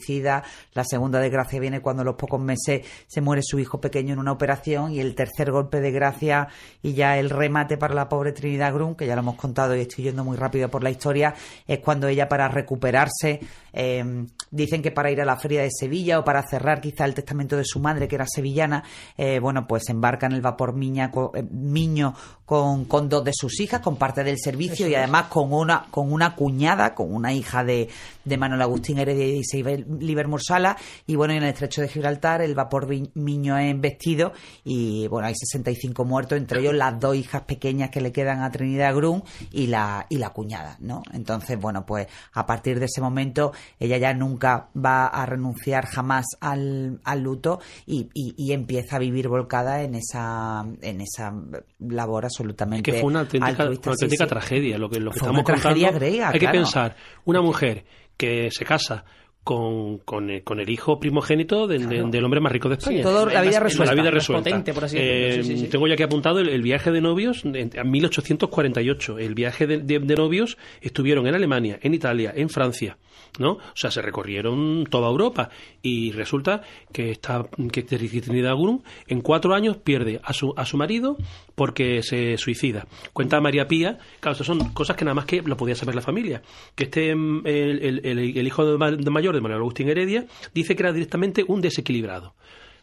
la 0.74 0.84
segunda 0.84 1.20
desgracia 1.20 1.60
viene 1.60 1.80
cuando 1.80 2.02
a 2.02 2.04
los 2.04 2.16
pocos 2.16 2.40
meses 2.40 2.86
se 3.06 3.20
muere 3.20 3.42
su 3.42 3.58
hijo 3.58 3.80
pequeño 3.80 4.12
en 4.12 4.18
una 4.18 4.32
operación 4.32 4.92
y 4.92 5.00
el 5.00 5.14
tercer 5.14 5.50
golpe 5.50 5.80
de 5.80 5.90
gracia 5.90 6.48
y 6.82 6.94
ya 6.94 7.18
el 7.18 7.30
remate 7.30 7.76
para 7.76 7.94
la 7.94 8.08
pobre 8.08 8.32
Trinidad 8.32 8.72
Grum, 8.72 8.94
que 8.94 9.06
ya 9.06 9.14
lo 9.14 9.22
hemos 9.22 9.36
contado 9.36 9.76
y 9.76 9.80
estoy 9.80 10.04
yendo 10.04 10.24
muy 10.24 10.36
rápido 10.36 10.68
por 10.68 10.82
la 10.82 10.90
historia, 10.90 11.34
es 11.66 11.78
cuando 11.80 12.08
ella 12.08 12.28
para 12.28 12.48
recuperarse, 12.48 13.40
eh, 13.72 14.26
dicen 14.50 14.82
que 14.82 14.90
para 14.90 15.10
ir 15.10 15.20
a 15.20 15.24
la 15.24 15.36
feria 15.36 15.62
de 15.62 15.70
Sevilla 15.70 16.18
o 16.18 16.24
para 16.24 16.42
cerrar 16.48 16.80
quizá 16.80 17.04
el 17.04 17.14
testamento 17.14 17.56
de 17.56 17.64
su 17.64 17.80
madre, 17.80 18.08
que 18.08 18.14
era 18.14 18.26
sevillana, 18.26 18.84
eh, 19.16 19.38
bueno, 19.38 19.66
pues 19.66 19.88
embarca 19.88 20.26
en 20.26 20.32
el 20.32 20.40
vapor 20.40 20.74
Miña, 20.74 21.10
eh, 21.34 21.42
Miño 21.50 22.14
con, 22.44 22.84
con 22.84 23.08
dos 23.08 23.24
de 23.24 23.32
sus 23.34 23.60
hijas, 23.60 23.80
con 23.80 23.96
parte 23.96 24.22
del 24.24 24.38
servicio 24.38 24.88
y 24.88 24.94
además 24.94 25.26
con 25.26 25.52
una, 25.52 25.86
con 25.90 26.12
una 26.12 26.34
cuñada, 26.34 26.94
con 26.94 27.12
una 27.12 27.32
hija 27.32 27.64
de, 27.64 27.88
de 28.24 28.36
Manuel 28.36 28.62
Agustín 28.62 28.98
Heredia 28.98 29.26
y 29.26 29.38
Isabel 29.38 29.85
Liber 30.00 30.28
Mursala. 30.28 30.76
Y 31.06 31.16
bueno, 31.16 31.34
en 31.34 31.42
el 31.42 31.50
estrecho 31.50 31.80
de 31.80 31.88
Gibraltar 31.88 32.42
el 32.42 32.54
vapor 32.54 32.86
Miño 33.14 33.58
es 33.58 33.70
embestido 33.70 34.32
y 34.64 35.06
bueno, 35.08 35.28
hay 35.28 35.34
65 35.34 36.04
muertos, 36.04 36.38
entre 36.38 36.60
ellos 36.60 36.74
las 36.74 36.98
dos 36.98 37.16
hijas 37.16 37.42
pequeñas 37.42 37.90
que 37.90 38.00
le 38.00 38.12
quedan 38.12 38.42
a 38.42 38.50
Trinidad 38.50 38.94
Grum 38.94 39.22
y 39.52 39.66
la, 39.66 40.06
y 40.08 40.18
la 40.18 40.30
cuñada, 40.30 40.76
¿no? 40.80 41.02
Entonces, 41.12 41.58
bueno, 41.58 41.84
pues 41.86 42.06
a 42.32 42.46
partir 42.46 42.78
de 42.78 42.86
ese 42.86 43.00
momento 43.00 43.52
ella 43.78 43.98
ya 43.98 44.14
nunca 44.14 44.68
va 44.76 45.06
a 45.06 45.26
renunciar 45.26 45.86
jamás 45.86 46.26
al, 46.40 47.00
al 47.04 47.20
luto 47.22 47.60
y, 47.86 48.08
y, 48.14 48.34
y 48.36 48.52
empieza 48.52 48.96
a 48.96 48.98
vivir 48.98 49.28
volcada 49.28 49.82
en 49.82 49.94
esa, 49.94 50.64
en 50.82 51.00
esa 51.00 51.32
labor 51.78 52.24
absolutamente. 52.24 52.90
Es 52.90 52.94
que 52.96 53.00
fue 53.00 53.10
una 53.10 53.20
auténtica, 53.20 53.46
altruista, 53.62 53.90
una 53.90 53.96
sí, 53.96 54.04
auténtica 54.04 54.24
sí. 54.24 54.28
tragedia 54.28 54.78
lo 54.78 54.88
que, 54.88 55.00
lo 55.00 55.10
que 55.10 55.18
Fue 55.18 55.28
estamos 55.28 55.44
una 55.48 55.54
tragedia 55.60 55.88
contando. 55.88 56.06
griega, 56.06 56.30
Hay 56.30 56.40
que 56.40 56.48
pensar, 56.48 56.96
una 57.24 57.40
mujer 57.42 57.84
que 58.16 58.50
se 58.50 58.64
casa 58.64 59.04
con, 59.46 59.98
con, 59.98 60.28
el, 60.28 60.42
con 60.42 60.58
el 60.58 60.68
hijo 60.68 60.98
primogénito 60.98 61.68
del, 61.68 61.88
del- 61.88 62.10
del 62.10 62.24
hombre 62.24 62.40
más 62.40 62.50
rico 62.50 62.68
de 62.68 62.74
España. 62.74 63.04
todo 63.04 63.26
la 63.26 63.42
vida 63.42 63.60
resuelta. 63.60 63.94
La 63.94 64.02
vida 64.02 64.10
resuelta. 64.10 64.50
potente, 64.50 64.74
por 64.74 64.84
así 64.86 64.96
Eh. 64.98 65.38
Sí, 65.40 65.42
sí, 65.44 65.58
sí. 65.58 65.66
Tengo 65.68 65.86
ya 65.86 65.94
aquí 65.94 66.02
apuntado 66.02 66.40
el, 66.40 66.48
el 66.48 66.62
viaje 66.62 66.90
de 66.90 67.00
novios 67.00 67.44
en, 67.44 67.54
en 67.54 67.90
1848. 67.90 69.18
El 69.20 69.34
viaje 69.36 69.68
de, 69.68 69.78
de- 69.78 70.00
de 70.00 70.14
novios 70.16 70.58
estuvieron 70.80 71.28
en 71.28 71.36
Alemania, 71.36 71.78
en 71.80 71.94
Italia, 71.94 72.32
en 72.34 72.48
Francia, 72.48 72.98
¿no? 73.38 73.52
O 73.52 73.60
sea, 73.76 73.92
se 73.92 74.02
recorrieron 74.02 74.84
toda 74.90 75.08
Europa 75.08 75.50
y 75.80 76.10
resulta 76.10 76.62
que 76.92 77.12
esta 77.12 77.46
que 77.70 77.84
Trinidad 77.84 78.56
Grum 78.56 78.82
en 79.06 79.20
cuatro 79.20 79.54
años 79.54 79.76
pierde 79.76 80.20
a 80.24 80.32
su, 80.32 80.54
a 80.56 80.66
su 80.66 80.76
marido 80.76 81.16
porque 81.56 82.02
se 82.04 82.36
suicida. 82.38 82.86
Cuenta 83.12 83.40
María 83.40 83.66
Pía, 83.66 83.98
claro, 84.20 84.32
estas 84.34 84.46
son 84.46 84.72
cosas 84.72 84.96
que 84.96 85.04
nada 85.04 85.14
más 85.16 85.24
que 85.24 85.42
lo 85.42 85.56
podía 85.56 85.74
saber 85.74 85.96
la 85.96 86.02
familia. 86.02 86.42
Que 86.76 86.84
este 86.84 87.12
mm, 87.16 87.42
el, 87.46 87.82
el- 88.06 88.38
el- 88.38 88.46
hijo 88.46 88.64
de, 88.64 88.78
ma- 88.78 88.92
de 88.92 89.10
mayor 89.10 89.34
de 89.34 89.40
Manuel 89.40 89.60
Agustín 89.62 89.88
Heredia 89.88 90.26
dice 90.54 90.76
que 90.76 90.82
era 90.84 90.92
directamente 90.92 91.44
un 91.48 91.60
desequilibrado. 91.60 92.34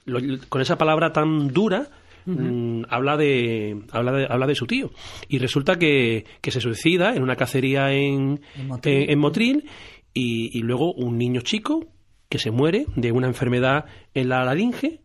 Lo- 0.06 0.20
con 0.50 0.62
esa 0.62 0.78
palabra 0.78 1.14
tan 1.14 1.48
dura 1.54 1.88
mm, 2.26 2.84
habla 2.90 3.16
de 3.16 3.78
habla 3.92 4.12
de 4.12 4.26
habla 4.30 4.48
de 4.48 4.56
su 4.56 4.66
tío 4.66 4.92
y 5.30 5.38
resulta 5.38 5.78
que, 5.78 6.26
que 6.42 6.52
se 6.52 6.60
suicida 6.60 7.16
en 7.16 7.22
una 7.24 7.36
cacería 7.36 7.94
en 7.94 8.42
En 8.58 8.68
Motril. 8.68 8.94
en- 9.04 9.10
en 9.12 9.20
Motril 9.20 9.70
y, 10.14 10.58
y 10.58 10.62
luego 10.64 10.94
un 10.94 11.18
niño 11.18 11.42
chico 11.42 11.86
que 12.30 12.40
se 12.40 12.50
muere 12.50 12.86
de 12.96 13.12
una 13.12 13.28
enfermedad 13.28 13.86
en 14.16 14.30
la 14.30 14.44
laringe 14.44 15.02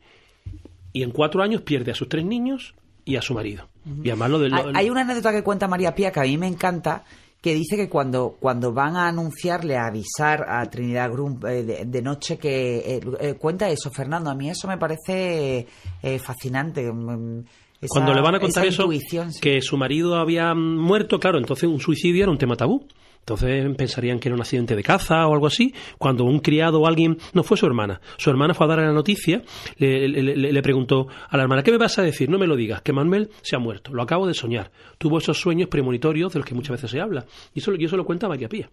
y 0.93 1.03
en 1.03 1.11
cuatro 1.11 1.43
años 1.43 1.63
pierde 1.63 1.93
a 1.93 1.95
sus 1.95 2.09
tres 2.09 2.25
niños 2.25 2.75
y 3.09 3.17
a 3.17 3.23
su 3.23 3.35
marido 3.35 3.69
y 4.05 4.11
además 4.11 4.31
lo 4.31 4.39
del 4.39 4.53
Hay, 4.55 4.65
hay 4.75 4.91
una 4.91 5.01
anécdota 5.01 5.33
que 5.33 5.43
cuenta 5.43 5.67
María 5.67 5.95
Pía 5.95 6.13
que 6.13 6.21
a 6.21 6.25
mí 6.25 6.37
me 6.37 6.47
encanta, 6.47 7.05
que 7.41 7.55
dice 7.55 7.77
que 7.77 7.89
cuando, 7.89 8.37
cuando 8.39 8.73
van 8.73 8.97
a 8.97 9.09
anunciarle, 9.09 9.77
a 9.77 9.87
avisar 9.87 10.45
a 10.49 10.65
Trinidad 10.69 11.11
Grum 11.11 11.39
eh, 11.47 11.63
de, 11.63 11.85
de 11.87 12.03
noche 12.03 12.37
que 12.37 12.79
eh, 12.79 13.01
eh, 13.21 13.35
cuenta 13.35 13.69
eso, 13.71 13.91
Fernando. 13.91 14.29
A 14.29 14.35
mí 14.35 14.51
eso 14.51 14.67
me 14.69 14.77
parece 14.77 15.67
eh, 16.03 16.19
fascinante. 16.19 16.83
mm, 16.93 17.45
esa- 17.81 17.89
Cuando 17.95 18.13
le 18.13 18.21
van 18.21 18.35
a 18.35 18.41
contar 18.41 18.67
eso, 18.67 18.91
sí. 18.91 19.41
que 19.41 19.63
su 19.63 19.77
marido 19.79 20.17
había 20.17 20.53
muerto, 20.55 21.19
claro, 21.21 21.39
entonces 21.39 21.69
un 21.69 21.81
suicidio 21.81 22.25
era 22.25 22.33
un 22.33 22.39
tema 22.39 22.57
tabú. 22.57 22.87
Entonces 23.29 23.77
pensarían 23.77 24.19
que 24.19 24.29
era 24.29 24.37
un 24.37 24.41
accidente 24.41 24.75
de 24.75 24.83
caza 24.83 25.27
o 25.27 25.35
algo 25.35 25.47
así. 25.47 25.75
Cuando 25.99 26.25
un 26.25 26.41
criado 26.41 26.81
o 26.81 26.87
alguien, 26.87 27.19
no 27.35 27.43
fue 27.43 27.59
su 27.59 27.67
hermana, 27.67 28.01
su 28.17 28.31
hermana 28.31 28.55
fue 28.55 28.65
a 28.65 28.69
dar 28.71 28.79
la 28.79 28.93
noticia, 28.93 29.43
le, 29.77 30.63
preguntó 30.63 31.09
a 31.29 31.37
la 31.37 31.43
hermana, 31.43 31.63
¿qué 31.63 31.71
me 31.71 31.77
vas 31.77 31.99
a 31.99 32.03
decir? 32.03 32.31
No 32.31 32.39
me 32.39 32.47
lo 32.47 32.57
digas, 32.57 32.81
que 32.81 32.95
Manuel 32.95 33.29
se 33.43 33.55
ha 33.55 33.59
muerto, 33.59 33.93
lo 33.93 34.03
acabo 34.03 34.27
de 34.27 34.33
soñar. 34.33 34.71
Tuvo 34.97 35.19
esos 35.19 35.39
sueños 35.39 35.69
premonitorios 35.69 36.33
de 36.33 36.39
los 36.39 36.49
que 36.49 36.55
muchas 36.55 36.77
veces 36.77 36.91
se 36.91 37.01
habla. 37.01 37.27
Y 37.53 37.59
eso, 37.59 37.75
y 37.75 37.85
eso 37.85 37.99
lo 37.99 38.07
cuenta 38.07 38.29
María 38.29 38.49
Pía. 38.49 38.71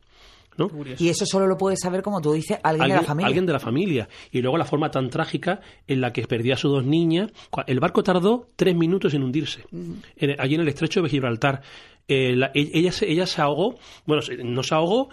¿No? 0.58 0.70
Y 1.00 1.10
eso 1.10 1.26
solo 1.26 1.48
lo 1.48 1.58
puede 1.58 1.78
saber, 1.78 2.02
como 2.02 2.22
tú 2.22 2.34
dices, 2.34 2.58
alguien, 2.64 2.90
de 2.90 2.96
la 2.96 3.02
familia. 3.04 3.28
alguien 3.28 3.46
de 3.46 3.54
la 3.54 3.60
familia. 3.60 4.10
Y 4.32 4.42
luego 4.42 4.58
la 4.58 4.66
forma 4.66 4.90
tan 4.92 5.10
trágica 5.10 5.60
en 5.88 6.02
la 6.02 6.14
que 6.14 6.26
perdió 6.28 6.54
a 6.54 6.58
sus 6.58 6.72
dos 6.72 6.86
niñas. 6.86 7.32
El 7.68 7.80
barco 7.80 8.04
tardó 8.04 8.48
tres 8.56 8.76
minutos 8.76 9.14
en 9.14 9.24
hundirse. 9.24 9.66
En- 10.18 10.36
allí 10.40 10.56
en 10.56 10.62
el 10.62 10.68
estrecho 10.68 11.02
de 11.02 11.10
Gibraltar. 11.10 11.62
Eh, 12.08 12.36
la- 12.36 12.52
e- 12.54 12.70
ella, 12.74 12.92
se, 12.92 13.12
ella 13.12 13.26
se 13.26 13.42
ahogó. 13.42 13.76
Bueno, 14.06 14.22
no 14.44 14.62
se 14.64 14.76
ahogó 14.76 15.10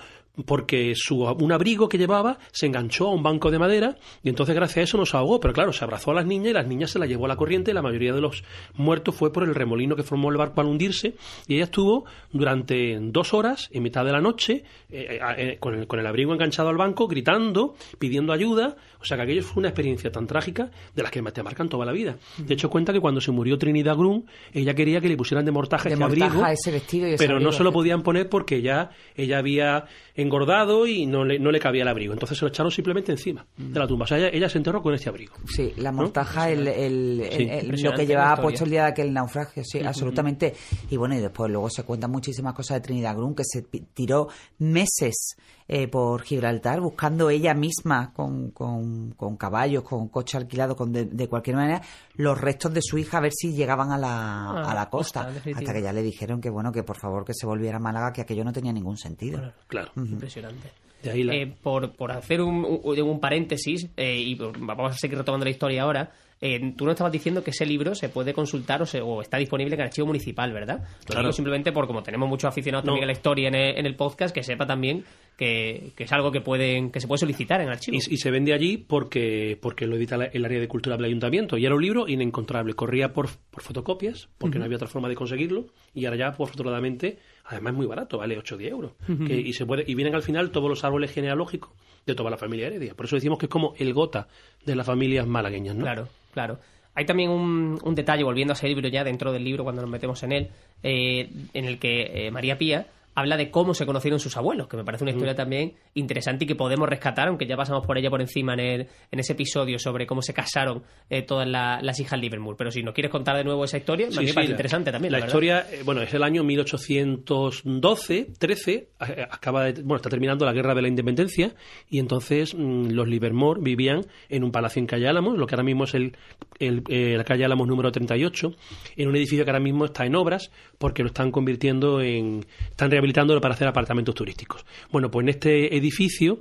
porque 0.46 0.94
su, 0.96 1.22
un 1.22 1.52
abrigo 1.52 1.88
que 1.88 1.98
llevaba 1.98 2.38
se 2.52 2.66
enganchó 2.66 3.08
a 3.08 3.14
un 3.14 3.22
banco 3.22 3.50
de 3.50 3.58
madera 3.58 3.96
y 4.22 4.30
entonces 4.30 4.54
gracias 4.54 4.78
a 4.78 4.82
eso 4.82 4.96
no 4.96 5.06
se 5.06 5.16
ahogó. 5.16 5.40
Pero 5.40 5.52
claro, 5.52 5.72
se 5.72 5.84
abrazó 5.84 6.10
a 6.10 6.14
las 6.14 6.26
niñas 6.26 6.50
y 6.50 6.54
las 6.54 6.66
niñas 6.66 6.90
se 6.90 6.98
las 6.98 7.08
llevó 7.08 7.26
a 7.26 7.28
la 7.28 7.36
corriente 7.36 7.70
y 7.70 7.74
la 7.74 7.82
mayoría 7.82 8.12
de 8.12 8.20
los 8.20 8.44
muertos 8.74 9.14
fue 9.14 9.32
por 9.32 9.44
el 9.44 9.54
remolino 9.54 9.94
que 9.94 10.02
formó 10.02 10.30
el 10.30 10.36
barco 10.36 10.60
al 10.60 10.68
hundirse 10.68 11.14
y 11.46 11.56
ella 11.56 11.64
estuvo 11.64 12.04
durante 12.32 12.98
dos 13.00 13.34
horas 13.34 13.68
en 13.72 13.82
mitad 13.82 14.04
de 14.04 14.12
la 14.12 14.20
noche 14.20 14.64
eh, 14.90 15.20
eh, 15.36 15.56
con, 15.60 15.74
el, 15.74 15.86
con 15.86 16.00
el 16.00 16.06
abrigo 16.06 16.32
enganchado 16.32 16.68
al 16.68 16.76
banco 16.76 17.06
gritando, 17.06 17.74
pidiendo 17.98 18.32
ayuda. 18.32 18.76
O 19.00 19.04
sea 19.04 19.16
que 19.16 19.24
aquello 19.24 19.42
fue 19.42 19.60
una 19.60 19.68
experiencia 19.68 20.10
tan 20.10 20.26
trágica 20.26 20.70
de 20.94 21.02
las 21.02 21.10
que 21.10 21.22
te 21.22 21.42
marcan 21.42 21.68
toda 21.68 21.84
la 21.84 21.92
vida. 21.92 22.16
De 22.38 22.54
hecho 22.54 22.70
cuenta 22.70 22.92
que 22.92 23.00
cuando 23.00 23.20
se 23.20 23.32
murió 23.32 23.58
Trinidad 23.58 23.96
Grum 23.96 24.24
ella 24.52 24.74
quería 24.74 25.00
que 25.00 25.08
le 25.08 25.16
pusieran 25.16 25.44
de 25.44 25.52
mortaja 25.52 25.88
De 25.88 25.94
este 25.94 26.04
mortaja 26.04 26.26
abrigo 26.26 26.46
ese 26.46 26.70
vestido 26.70 27.08
y 27.08 27.14
ese 27.14 27.24
pero 27.24 27.34
no 27.34 27.46
abrigo, 27.46 27.52
se 27.52 27.64
lo 27.64 27.72
podían 27.72 28.02
poner 28.02 28.28
porque 28.28 28.62
ya 28.62 28.90
ella 29.16 29.38
había 29.38 29.86
engordado 30.14 30.86
y 30.86 31.06
no 31.06 31.24
le, 31.24 31.38
no 31.38 31.50
le 31.50 31.58
cabía 31.60 31.82
el 31.82 31.88
abrigo. 31.88 32.12
Entonces 32.12 32.38
se 32.38 32.44
lo 32.44 32.48
echaron 32.50 32.70
simplemente 32.70 33.12
encima 33.12 33.46
de 33.56 33.78
la 33.78 33.86
tumba. 33.86 34.04
O 34.04 34.06
sea, 34.06 34.18
ella, 34.18 34.28
ella 34.32 34.48
se 34.48 34.58
enterró 34.58 34.82
con 34.82 34.94
este 34.94 35.08
abrigo. 35.08 35.34
Sí, 35.46 35.72
la 35.76 35.92
mortaja, 35.92 36.50
el, 36.50 36.66
el- 36.68 37.20
el- 37.20 37.32
Sí. 37.32 37.48
el- 37.50 37.82
lo 37.82 37.92
que 37.94 38.06
llevaba 38.06 38.40
puesto 38.40 38.64
el 38.64 38.70
día 38.70 38.82
de 38.84 38.88
aquel 38.90 39.12
naufragio, 39.12 39.62
sí, 39.64 39.80
absolutamente. 39.80 40.54
Y 40.90 40.96
bueno, 40.96 41.14
y 41.14 41.18
después 41.20 41.50
luego 41.50 41.68
se 41.70 41.82
cuentan 41.84 42.10
muchísimas 42.10 42.54
cosas 42.54 42.76
de 42.78 42.80
Trinidad 42.82 43.16
Grum, 43.16 43.34
que 43.34 43.44
se 43.44 43.62
tiró 43.94 44.28
meses 44.58 45.36
eh, 45.74 45.88
por 45.88 46.20
Gibraltar 46.22 46.80
buscando 46.80 47.30
ella 47.30 47.54
misma 47.54 48.12
con, 48.12 48.50
con, 48.50 49.12
con 49.12 49.36
caballos, 49.38 49.82
con 49.84 50.08
coche 50.08 50.36
alquilado, 50.36 50.76
con 50.76 50.92
de, 50.92 51.06
de 51.06 51.28
cualquier 51.28 51.56
manera, 51.56 51.80
los 52.16 52.38
restos 52.38 52.74
de 52.74 52.80
su 52.82 52.98
hija 52.98 53.16
a 53.16 53.20
ver 53.22 53.32
si 53.32 53.54
llegaban 53.54 53.90
a 53.90 53.96
la, 53.96 54.50
Ah, 54.50 54.70
a 54.70 54.74
la 54.74 54.90
costa. 54.90 55.28
hasta 55.56 55.72
que 55.72 55.80
ya 55.82 55.92
le 55.92 56.02
dijeron 56.02 56.40
que 56.40 56.50
bueno, 56.50 56.72
que 56.72 56.82
por 56.82 56.98
favor 56.98 57.24
que 57.24 57.32
se 57.32 57.46
volviera 57.46 57.78
a 57.78 57.80
Málaga, 57.80 58.12
que 58.12 58.20
aquello 58.20 58.44
no 58.44 58.52
tenía 58.52 58.72
ningún 58.72 58.98
sentido. 58.98 59.52
Claro. 59.66 59.92
Impresionante. 59.96 60.70
De 61.02 61.10
ahí 61.10 61.22
la- 61.24 61.34
Eh, 61.34 61.56
por, 61.62 61.96
por 61.96 62.12
hacer 62.12 62.42
un, 62.42 62.64
un- 62.64 63.00
un 63.00 63.18
paréntesis, 63.20 63.88
eh, 63.96 64.18
y 64.18 64.34
vamos 64.36 64.92
a 64.92 64.98
seguir 64.98 65.16
retomando 65.18 65.44
la 65.44 65.50
historia 65.50 65.82
ahora, 65.84 66.12
eh, 66.42 66.74
tú 66.76 66.84
nos 66.84 66.92
estabas 66.92 67.12
diciendo 67.12 67.42
que 67.42 67.52
ese 67.52 67.64
libro 67.64 67.94
se 67.94 68.08
puede 68.10 68.34
consultar 68.34 68.82
o, 68.82 68.86
se- 68.86 69.00
o 69.00 69.22
está 69.22 69.38
disponible 69.38 69.74
en 69.74 69.80
el 69.80 69.86
archivo 69.86 70.08
municipal, 70.08 70.52
¿verdad? 70.52 70.80
Lo 70.82 71.06
Claro. 71.06 71.20
digo 71.22 71.32
simplemente 71.32 71.72
por 71.72 71.86
como 71.86 72.02
tenemos 72.02 72.28
muchos 72.28 72.48
aficionados 72.48 72.84
No. 72.84 72.90
también 72.92 73.04
a 73.04 73.06
la 73.06 73.12
historia 73.12 73.48
en 73.48 73.54
el, 73.54 73.78
en 73.78 73.86
el 73.86 73.94
podcast, 73.96 74.34
que 74.34 74.42
sepa 74.42 74.66
también 74.66 75.04
que, 75.38 75.92
que 75.96 76.04
es 76.04 76.12
algo 76.12 76.30
que 76.30 76.40
pueden 76.42 76.90
que 76.90 77.00
se 77.00 77.08
puede 77.08 77.20
solicitar 77.20 77.60
en 77.60 77.68
el 77.68 77.72
archivo. 77.72 77.96
Y, 77.96 78.14
y 78.14 78.16
se 78.18 78.30
vende 78.30 78.52
allí 78.52 78.76
porque, 78.76 79.56
porque 79.62 79.86
lo 79.86 79.96
edita 79.96 80.16
la- 80.16 80.26
el 80.26 80.44
área 80.44 80.60
de 80.60 80.68
cultura 80.68 80.96
del 80.96 81.06
ayuntamiento. 81.06 81.56
Y 81.56 81.64
era 81.64 81.74
un 81.74 81.80
libro 81.82 82.06
inencontrable. 82.08 82.74
Corría 82.74 83.12
por, 83.12 83.28
por 83.50 83.62
fotocopias, 83.62 84.28
porque 84.38 84.58
no 84.58 84.64
había 84.64 84.76
otra 84.76 84.88
forma 84.88 85.08
de 85.08 85.14
conseguirlo. 85.14 85.66
Y 85.94 86.04
ahora 86.04 86.16
ya, 86.18 86.32
pues, 86.32 86.48
afortunadamente, 86.50 87.18
además 87.44 87.72
es 87.72 87.76
muy 87.76 87.86
barato, 87.86 88.18
vale 88.18 88.36
8 88.38 88.54
o 88.56 88.58
10 88.58 88.70
euros. 88.72 88.92
Que- 89.26 89.40
y, 89.40 89.52
se 89.52 89.64
puede, 89.64 89.84
y 89.86 89.94
vienen 89.94 90.14
al 90.14 90.22
final 90.22 90.50
todos 90.50 90.68
los 90.68 90.84
árboles 90.84 91.12
genealógicos 91.12 91.70
de 92.06 92.14
toda 92.14 92.30
la 92.30 92.36
familia 92.36 92.66
Heredia. 92.66 92.94
Por 92.94 93.06
eso 93.06 93.16
decimos 93.16 93.38
que 93.38 93.46
es 93.46 93.50
como 93.50 93.74
el 93.78 93.92
gota 93.92 94.28
de 94.64 94.74
las 94.74 94.86
familias 94.86 95.26
malagueñas, 95.26 95.76
¿no? 95.76 95.82
Claro, 95.82 96.08
claro. 96.32 96.58
Hay 96.94 97.06
también 97.06 97.30
un, 97.30 97.78
un 97.82 97.94
detalle, 97.94 98.22
volviendo 98.22 98.52
a 98.52 98.56
ese 98.56 98.68
libro 98.68 98.86
ya 98.88 99.02
dentro 99.02 99.32
del 99.32 99.44
libro, 99.44 99.64
cuando 99.64 99.80
nos 99.82 99.90
metemos 99.90 100.22
en 100.22 100.32
él, 100.32 100.48
eh, 100.82 101.30
en 101.54 101.64
el 101.64 101.78
que 101.78 102.26
eh, 102.26 102.30
María 102.30 102.58
Pía 102.58 102.86
habla 103.14 103.36
de 103.36 103.50
cómo 103.50 103.74
se 103.74 103.84
conocieron 103.86 104.18
sus 104.20 104.36
abuelos, 104.36 104.68
que 104.68 104.76
me 104.76 104.84
parece 104.84 105.04
una 105.04 105.10
historia 105.12 105.34
también 105.34 105.74
interesante 105.94 106.44
y 106.44 106.46
que 106.46 106.54
podemos 106.54 106.88
rescatar, 106.88 107.28
aunque 107.28 107.46
ya 107.46 107.56
pasamos 107.56 107.86
por 107.86 107.98
ella 107.98 108.08
por 108.10 108.20
encima 108.20 108.54
en, 108.54 108.60
el- 108.60 108.86
en 109.10 109.18
ese 109.20 109.32
episodio 109.34 109.78
sobre 109.78 110.06
cómo 110.06 110.22
se 110.22 110.32
casaron 110.32 110.82
eh, 111.10 111.22
todas 111.22 111.46
la- 111.48 111.80
las 111.82 112.00
hijas 112.00 112.18
Livermore. 112.20 112.56
Pero 112.56 112.70
si 112.70 112.82
nos 112.82 112.94
quieres 112.94 113.10
contar 113.10 113.36
de 113.36 113.44
nuevo 113.44 113.64
esa 113.64 113.76
historia, 113.78 114.10
Sí, 114.10 114.18
me 114.18 114.26
sí, 114.28 114.32
parece 114.32 114.48
la- 114.48 114.54
interesante 114.54 114.92
también. 114.92 115.12
La, 115.12 115.18
historia, 115.20 115.66
eh, 115.70 115.82
bueno, 115.84 116.00
es 116.02 116.12
el 116.14 116.22
año 116.22 116.42
1812, 116.44 118.26
13, 118.38 118.88
a- 118.98 119.04
acaba 119.34 119.64
de, 119.64 119.82
bueno, 119.82 119.96
está 119.96 120.10
terminando 120.10 120.44
la 120.44 120.52
guerra 120.52 120.74
de 120.74 120.82
la 120.82 120.88
independencia 120.88 121.54
y 121.88 121.98
entonces 121.98 122.54
mm, 122.54 122.90
los 122.90 123.08
Livermore 123.08 123.60
vivían 123.62 124.06
en 124.28 124.44
un 124.44 124.52
palacio 124.52 124.80
en 124.80 124.86
Calle 124.86 125.08
Álamos, 125.08 125.36
lo 125.38 125.46
que 125.46 125.54
ahora 125.54 125.64
mismo 125.64 125.84
es 125.84 125.94
el, 125.94 126.16
el, 126.58 126.82
eh, 126.88 127.14
la 127.16 127.24
Calle 127.24 127.44
Álamos 127.44 127.66
número 127.68 127.90
38, 127.92 128.52
en 128.96 129.08
un 129.08 129.16
edificio 129.16 129.44
que 129.44 129.50
ahora 129.50 129.60
mismo 129.60 129.84
está 129.84 130.04
en 130.06 130.14
obras 130.16 130.50
porque 130.78 131.02
lo 131.02 131.08
están 131.08 131.30
convirtiendo 131.30 132.00
en, 132.00 132.44
están 132.70 132.90
rehabilitándolo 133.02 133.40
para 133.40 133.54
hacer 133.54 133.68
apartamentos 133.68 134.14
turísticos. 134.14 134.64
Bueno, 134.90 135.10
pues 135.10 135.24
en 135.24 135.28
este 135.30 135.76
edificio 135.76 136.38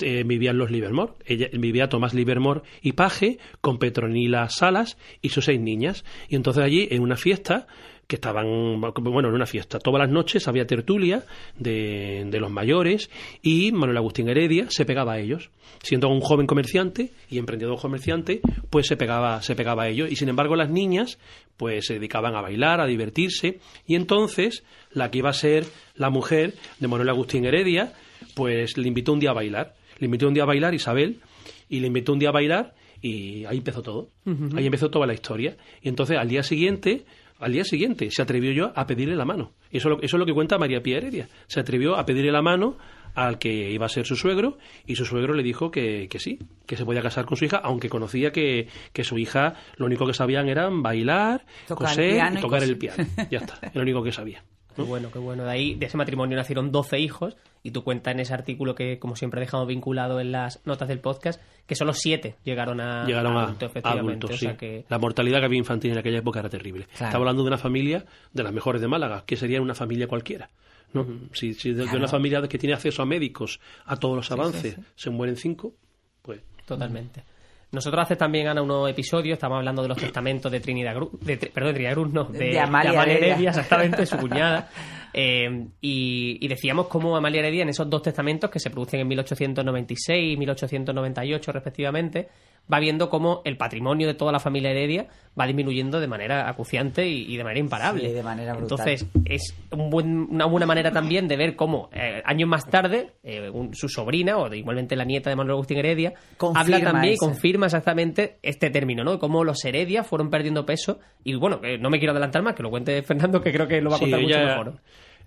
eh, 0.00 0.24
vivían 0.24 0.56
los 0.56 0.70
Livermore. 0.70 1.12
Vivía 1.52 1.88
Tomás 1.88 2.14
Livermore 2.14 2.62
y 2.82 2.92
Paje 2.92 3.38
con 3.60 3.78
Petronila 3.78 4.48
Salas 4.48 4.96
y 5.20 5.28
sus 5.28 5.44
seis 5.44 5.60
niñas. 5.60 6.04
Y 6.28 6.36
entonces 6.36 6.64
allí, 6.64 6.88
en 6.90 7.02
una 7.02 7.16
fiesta, 7.16 7.66
que 8.06 8.16
estaban, 8.16 8.80
bueno, 8.80 9.28
en 9.28 9.34
una 9.34 9.46
fiesta, 9.46 9.78
todas 9.78 10.00
las 10.00 10.10
noches 10.10 10.48
había 10.48 10.66
tertulia 10.66 11.24
de, 11.56 12.26
de 12.26 12.40
los 12.40 12.50
mayores 12.50 13.08
y 13.40 13.70
Manuel 13.70 13.98
Agustín 13.98 14.28
Heredia 14.28 14.66
se 14.68 14.84
pegaba 14.84 15.12
a 15.12 15.20
ellos. 15.20 15.50
Siendo 15.80 16.08
un 16.08 16.20
joven 16.20 16.48
comerciante 16.48 17.12
y 17.30 17.38
emprendedor 17.38 17.80
comerciante, 17.80 18.40
pues 18.68 18.88
se 18.88 18.96
pegaba, 18.96 19.40
se 19.42 19.54
pegaba 19.54 19.84
a 19.84 19.88
ellos. 19.88 20.10
Y 20.10 20.16
sin 20.16 20.28
embargo, 20.28 20.56
las 20.56 20.70
niñas, 20.70 21.18
pues 21.56 21.86
se 21.86 21.94
dedicaban 21.94 22.34
a 22.34 22.40
bailar, 22.40 22.80
a 22.80 22.86
divertirse. 22.86 23.60
Y 23.86 23.94
entonces, 23.94 24.64
la 24.90 25.10
que 25.10 25.18
iba 25.18 25.30
a 25.30 25.34
ser 25.34 25.64
la 26.00 26.10
mujer 26.10 26.54
de 26.78 26.88
Manuel 26.88 27.08
Agustín 27.10 27.44
Heredia, 27.44 27.92
pues 28.34 28.76
le 28.76 28.88
invitó 28.88 29.12
un 29.12 29.20
día 29.20 29.30
a 29.30 29.34
bailar. 29.34 29.74
Le 29.98 30.06
invitó 30.06 30.26
un 30.28 30.34
día 30.34 30.42
a 30.44 30.46
bailar 30.46 30.74
Isabel 30.74 31.20
y 31.68 31.80
le 31.80 31.86
invitó 31.88 32.12
un 32.12 32.18
día 32.18 32.30
a 32.30 32.32
bailar 32.32 32.74
y 33.02 33.44
ahí 33.44 33.58
empezó 33.58 33.82
todo. 33.82 34.10
Ahí 34.56 34.64
empezó 34.66 34.90
toda 34.90 35.06
la 35.06 35.12
historia. 35.14 35.56
Y 35.82 35.88
entonces 35.88 36.16
al 36.18 36.28
día 36.28 36.42
siguiente, 36.42 37.04
al 37.38 37.52
día 37.52 37.64
siguiente 37.64 38.10
se 38.10 38.22
atrevió 38.22 38.50
yo 38.52 38.72
a 38.74 38.86
pedirle 38.86 39.14
la 39.14 39.24
mano. 39.24 39.52
Eso, 39.70 39.88
es 39.88 39.96
lo- 39.96 40.02
eso 40.02 40.16
es 40.16 40.18
lo 40.20 40.26
que 40.26 40.32
cuenta 40.32 40.58
María 40.58 40.82
Pía 40.82 40.96
Heredia. 40.98 41.28
Se 41.46 41.60
atrevió 41.60 41.96
a 41.96 42.04
pedirle 42.06 42.32
la 42.32 42.42
mano 42.42 42.76
al 43.14 43.38
que 43.38 43.70
iba 43.72 43.86
a 43.86 43.88
ser 43.88 44.06
su 44.06 44.16
suegro 44.16 44.56
y 44.86 44.94
su 44.96 45.04
suegro 45.04 45.34
le 45.34 45.42
dijo 45.42 45.70
que, 45.70 46.06
que 46.08 46.18
sí, 46.20 46.38
que 46.66 46.76
se 46.76 46.84
podía 46.84 47.02
casar 47.02 47.24
con 47.26 47.36
su 47.36 47.44
hija, 47.44 47.56
aunque 47.58 47.88
conocía 47.88 48.30
que, 48.32 48.68
que 48.92 49.02
su 49.04 49.18
hija 49.18 49.54
lo 49.76 49.86
único 49.86 50.06
que 50.06 50.14
sabían 50.14 50.48
era 50.48 50.68
bailar, 50.70 51.44
Tocar 51.66 51.88
el 51.88 51.94
coser 51.96 52.12
piano 52.14 52.38
y 52.38 52.42
tocar 52.42 52.62
el 52.62 52.78
piano. 52.78 53.06
Ya 53.30 53.38
está, 53.38 53.58
era 53.62 53.72
lo 53.74 53.82
único 53.82 54.02
que 54.02 54.12
sabía. 54.12 54.42
Qué 54.76 54.82
bueno, 54.82 55.10
qué 55.12 55.18
bueno. 55.18 55.44
De 55.44 55.50
ahí, 55.50 55.74
de 55.74 55.86
ese 55.86 55.96
matrimonio 55.96 56.36
nacieron 56.36 56.70
12 56.72 56.98
hijos 56.98 57.36
y 57.62 57.72
tú 57.72 57.84
cuentas 57.84 58.14
en 58.14 58.20
ese 58.20 58.34
artículo 58.34 58.74
que, 58.74 58.98
como 58.98 59.16
siempre, 59.16 59.40
dejamos 59.40 59.66
vinculado 59.66 60.20
en 60.20 60.32
las 60.32 60.64
notas 60.66 60.88
del 60.88 61.00
podcast, 61.00 61.40
que 61.66 61.74
solo 61.74 61.92
7 61.92 62.36
llegaron 62.44 62.80
a 62.80 63.04
llegaron 63.04 63.36
a, 63.36 63.42
adulto, 63.44 63.66
efectivamente. 63.66 64.10
adultos, 64.10 64.30
o 64.30 64.34
sí. 64.34 64.46
sea 64.46 64.56
que... 64.56 64.84
La 64.88 64.98
mortalidad 64.98 65.40
que 65.40 65.46
había 65.46 65.58
infantil 65.58 65.92
en 65.92 65.98
aquella 65.98 66.18
época 66.18 66.40
era 66.40 66.48
terrible. 66.48 66.86
Claro. 66.86 67.06
Estaba 67.06 67.22
hablando 67.22 67.42
de 67.42 67.48
una 67.48 67.58
familia 67.58 68.04
de 68.32 68.42
las 68.42 68.52
mejores 68.52 68.80
de 68.80 68.88
Málaga, 68.88 69.24
que 69.26 69.36
sería 69.36 69.60
una 69.60 69.74
familia 69.74 70.06
cualquiera. 70.06 70.50
¿no? 70.92 71.06
Si, 71.32 71.54
si 71.54 71.72
de, 71.72 71.86
de 71.86 71.96
una 71.96 72.08
familia 72.08 72.42
que 72.48 72.58
tiene 72.58 72.74
acceso 72.74 73.02
a 73.02 73.06
médicos, 73.06 73.60
a 73.84 73.96
todos 73.96 74.16
los 74.16 74.30
avances, 74.30 74.76
se 74.96 75.10
mueren 75.10 75.36
cinco, 75.36 75.74
pues 76.22 76.40
Totalmente. 76.70 77.24
Nosotros 77.72 78.02
hace 78.02 78.16
también, 78.16 78.48
Ana, 78.48 78.62
unos 78.62 78.90
episodios, 78.90 79.34
estamos 79.34 79.58
hablando 79.58 79.82
de 79.82 79.88
los 79.88 79.98
testamentos 79.98 80.50
de 80.50 80.58
Trinidad 80.58 80.94
de, 81.20 81.36
perdón, 81.36 81.68
de 81.68 81.74
Trinidad 81.74 81.92
Cruz, 81.94 82.12
no, 82.12 82.24
de, 82.24 82.38
De 82.50 82.58
Amalia 82.60 83.02
Heredia. 83.04 83.50
exactamente, 83.50 84.04
su 84.06 84.16
cuñada. 84.18 84.68
Eh, 85.12 85.66
y, 85.80 86.38
y 86.40 86.48
decíamos 86.48 86.88
cómo 86.88 87.16
Amalia 87.16 87.40
Heredia, 87.40 87.62
en 87.62 87.68
esos 87.68 87.88
dos 87.88 88.02
testamentos 88.02 88.50
que 88.50 88.58
se 88.58 88.70
producen 88.70 89.00
en 89.00 89.08
1896 89.08 90.34
y 90.34 90.36
1898 90.36 91.52
respectivamente, 91.52 92.28
va 92.72 92.78
viendo 92.80 93.10
cómo 93.10 93.42
el 93.44 93.56
patrimonio 93.56 94.06
de 94.06 94.14
toda 94.14 94.32
la 94.32 94.40
familia 94.40 94.70
Heredia 94.70 95.06
va 95.38 95.46
disminuyendo 95.46 96.00
de 96.00 96.06
manera 96.06 96.48
acuciante 96.48 97.06
y, 97.08 97.22
y 97.32 97.36
de 97.36 97.44
manera 97.44 97.60
imparable. 97.60 98.08
Sí, 98.08 98.14
de 98.14 98.22
manera 98.22 98.54
brutal. 98.54 98.88
Entonces, 98.88 99.06
es 99.24 99.54
un 99.70 99.90
buen- 99.90 100.26
una 100.30 100.44
buena 100.46 100.66
manera 100.66 100.90
también 100.92 101.28
de 101.28 101.36
ver 101.36 101.56
cómo 101.56 101.88
eh, 101.92 102.22
años 102.24 102.48
más 102.48 102.66
tarde 102.68 103.12
eh, 103.22 103.48
un- 103.50 103.74
su 103.74 103.88
sobrina 103.88 104.38
o 104.38 104.48
de- 104.48 104.58
igualmente 104.58 104.96
la 104.96 105.04
nieta 105.04 105.30
de 105.30 105.36
Manuel 105.36 105.54
Agustín 105.54 105.78
Heredia 105.78 106.14
Confirma 106.36 106.76
habla 106.76 106.92
también 106.92 107.14
y 107.14 107.16
confirma 107.16 107.66
exactamente 107.66 108.38
este 108.42 108.70
término, 108.70 109.04
¿no? 109.04 109.18
Cómo 109.18 109.44
los 109.44 109.64
Heredia 109.64 110.04
fueron 110.04 110.30
perdiendo 110.30 110.66
peso 110.66 110.98
y 111.24 111.34
bueno, 111.34 111.60
que 111.60 111.78
no 111.78 111.90
me 111.90 111.98
quiero 111.98 112.12
adelantar 112.12 112.42
más, 112.42 112.54
que 112.54 112.62
lo 112.62 112.70
cuente 112.70 113.02
Fernando, 113.02 113.40
que 113.40 113.52
creo 113.52 113.66
que 113.68 113.80
lo 113.80 113.90
va 113.90 113.96
a 113.96 113.98
Sí, 113.98 114.04
contar 114.04 114.20
mucho 114.20 114.38
mejor. 114.38 114.74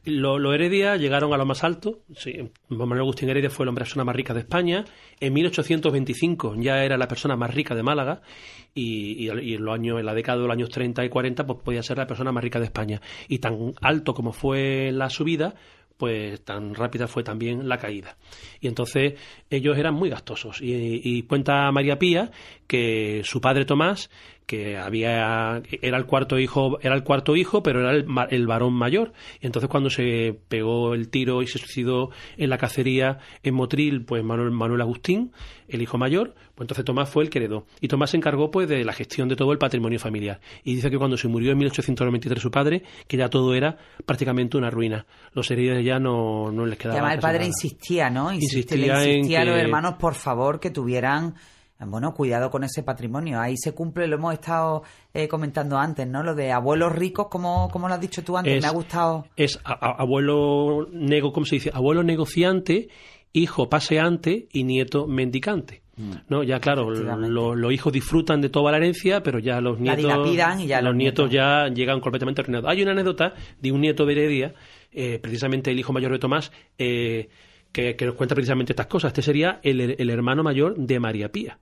Los 0.05 0.53
Heredia 0.53 0.97
llegaron 0.97 1.33
a 1.33 1.37
lo 1.37 1.45
más 1.45 1.63
alto. 1.63 1.99
Sí, 2.15 2.33
Manuel 2.69 2.99
Agustín 3.01 3.29
Heredia 3.29 3.49
fue 3.49 3.65
la 3.65 3.71
persona 3.71 4.03
más 4.03 4.15
rica 4.15 4.33
de 4.33 4.41
España. 4.41 4.83
En 5.19 5.31
1825 5.33 6.55
ya 6.59 6.83
era 6.83 6.97
la 6.97 7.07
persona 7.07 7.35
más 7.37 7.53
rica 7.53 7.73
de 7.73 7.83
Málaga 7.83 8.21
y, 8.73 9.29
y- 9.29 9.39
y 9.41 9.53
en 9.55 9.63
los 9.63 9.73
años, 9.73 9.99
en 9.99 10.05
la 10.05 10.13
década 10.13 10.39
de 10.39 10.43
los 10.47 10.51
años 10.53 10.69
30 10.69 11.05
y 11.05 11.09
40 11.09 11.45
pues 11.45 11.59
podía 11.63 11.83
ser 11.83 11.97
la 11.97 12.07
persona 12.07 12.31
más 12.33 12.43
rica 12.43 12.59
de 12.59 12.65
España. 12.65 13.01
Y 13.29 13.39
tan 13.39 13.73
alto 13.81 14.13
como 14.13 14.33
fue 14.33 14.91
la 14.91 15.09
subida, 15.09 15.55
pues 15.95 16.43
tan 16.43 16.75
rápida 16.75 17.07
fue 17.07 17.23
también 17.23 17.69
la 17.69 17.77
caída. 17.77 18.17
Y 18.59 18.67
entonces 18.67 19.13
ellos 19.49 19.77
eran 19.77 19.93
muy 19.93 20.09
gastosos. 20.09 20.61
Y, 20.61 20.99
y 21.01 21.21
cuenta 21.23 21.71
María 21.71 21.97
Pía 21.97 22.29
que 22.67 23.21
su 23.23 23.39
padre 23.39 23.63
Tomás, 23.63 24.09
que 24.45 24.77
había 24.77 25.61
era 25.81 25.97
el 25.97 26.05
cuarto 26.05 26.37
hijo, 26.39 26.77
era 26.81 26.95
el 26.95 27.03
cuarto 27.03 27.35
hijo, 27.35 27.63
pero 27.63 27.79
era 27.79 27.91
el, 27.91 28.05
el 28.29 28.47
varón 28.47 28.73
mayor. 28.73 29.13
Y 29.41 29.45
entonces 29.45 29.69
cuando 29.69 29.89
se 29.89 30.37
pegó 30.49 30.93
el 30.93 31.09
tiro 31.09 31.41
y 31.41 31.47
se 31.47 31.59
suicidó 31.59 32.09
en 32.37 32.49
la 32.49 32.57
cacería 32.57 33.19
en 33.43 33.53
Motril, 33.55 34.03
pues 34.05 34.23
Manuel, 34.23 34.51
Manuel 34.51 34.81
Agustín, 34.81 35.31
el 35.67 35.81
hijo 35.81 35.97
mayor, 35.97 36.33
pues 36.55 36.65
entonces 36.65 36.83
Tomás 36.85 37.09
fue 37.09 37.23
el 37.23 37.29
que 37.29 37.39
heredó. 37.39 37.65
Y 37.81 37.87
Tomás 37.87 38.09
se 38.11 38.17
encargó 38.17 38.51
pues 38.51 38.67
de 38.67 38.83
la 38.83 38.93
gestión 38.93 39.29
de 39.29 39.35
todo 39.35 39.51
el 39.53 39.57
patrimonio 39.57 39.97
familiar. 39.99 40.39
Y 40.63 40.75
dice 40.75 40.91
que 40.91 40.97
cuando 40.97 41.17
se 41.17 41.27
murió 41.27 41.51
en 41.51 41.57
1893 41.59 42.41
su 42.41 42.51
padre, 42.51 42.83
que 43.07 43.17
ya 43.17 43.29
todo 43.29 43.55
era 43.55 43.77
prácticamente 44.05 44.57
una 44.57 44.69
ruina. 44.69 45.05
Los 45.33 45.49
heridos 45.51 45.83
ya 45.83 45.99
no, 45.99 46.51
no 46.51 46.65
les 46.65 46.77
quedaba 46.77 46.97
además 46.99 47.15
el 47.15 47.21
padre 47.21 47.37
nada. 47.39 47.47
insistía, 47.47 48.09
¿no? 48.09 48.31
Insiste- 48.31 48.75
Insistía 48.75 48.77
le 48.97 49.03
en 49.03 49.17
insistía 49.19 49.41
a 49.41 49.45
los 49.45 49.55
que- 49.55 49.61
hermanos, 49.61 49.93
por 49.99 50.13
favor, 50.15 50.59
que 50.59 50.69
tuvieran, 50.69 51.35
bueno, 51.89 52.13
cuidado 52.13 52.49
con 52.49 52.63
ese 52.63 52.83
patrimonio. 52.83 53.39
Ahí 53.39 53.55
se 53.57 53.73
cumple, 53.73 54.07
lo 54.07 54.15
hemos 54.17 54.33
estado 54.33 54.83
eh, 55.13 55.27
comentando 55.27 55.77
antes, 55.77 56.07
¿no? 56.07 56.23
Lo 56.23 56.35
de 56.35 56.51
abuelos 56.51 56.91
ricos, 56.93 57.27
como, 57.29 57.69
como 57.69 57.87
lo 57.87 57.93
has 57.95 58.01
dicho 58.01 58.23
tú 58.23 58.37
antes, 58.37 58.55
Es- 58.55 58.61
me 58.61 58.67
ha 58.67 58.71
gustado. 58.71 59.25
es 59.35 59.59
a- 59.63 59.73
a- 59.73 60.01
abuelo 60.01 60.87
nego, 60.91 61.31
¿cómo 61.33 61.45
se 61.45 61.55
dice? 61.55 61.71
Abuelo 61.73 62.03
negociante, 62.03 62.89
hijo 63.33 63.69
paseante 63.69 64.47
y 64.51 64.63
nieto 64.63 65.07
mendicante. 65.07 65.81
¿No? 66.27 66.41
Ya 66.41 66.59
claro, 66.59 66.87
Mm. 66.87 67.27
Lo- 67.27 67.53
los 67.53 67.71
hijos 67.71 67.93
disfrutan 67.93 68.41
de 68.41 68.49
toda 68.49 68.71
la 68.71 68.77
herencia, 68.77 69.21
pero 69.21 69.37
ya 69.37 69.61
los 69.61 69.79
La 69.79 69.95
nietos 69.95 69.97
dilapidan 70.23 70.59
y 70.61 70.65
ya 70.65 70.77
los 70.81 70.85
los 70.89 70.95
nietos 70.95 71.29
nietos. 71.29 71.35
ya 71.35 71.67
llegan 71.71 71.99
completamente 71.99 72.41
arruinados. 72.41 72.67
Hay 72.67 72.81
una 72.81 72.93
anécdota 72.93 73.35
de 73.61 73.71
un 73.71 73.81
nieto 73.81 74.03
de 74.07 74.13
Heredia, 74.13 74.53
eh, 74.91 75.19
precisamente 75.21 75.69
el 75.69 75.77
hijo 75.77 75.93
mayor 75.93 76.11
de 76.11 76.17
Tomás, 76.17 76.51
eh, 76.79 77.29
que, 77.71 77.95
que 77.95 78.05
nos 78.07 78.15
cuenta 78.15 78.33
precisamente 78.33 78.71
estas 78.71 78.87
cosas. 78.87 79.09
Este 79.09 79.21
sería 79.21 79.59
el, 79.61 79.81
el 79.99 80.09
hermano 80.09 80.41
mayor 80.41 80.75
de 80.75 80.99
María 80.99 81.31
Pía. 81.31 81.59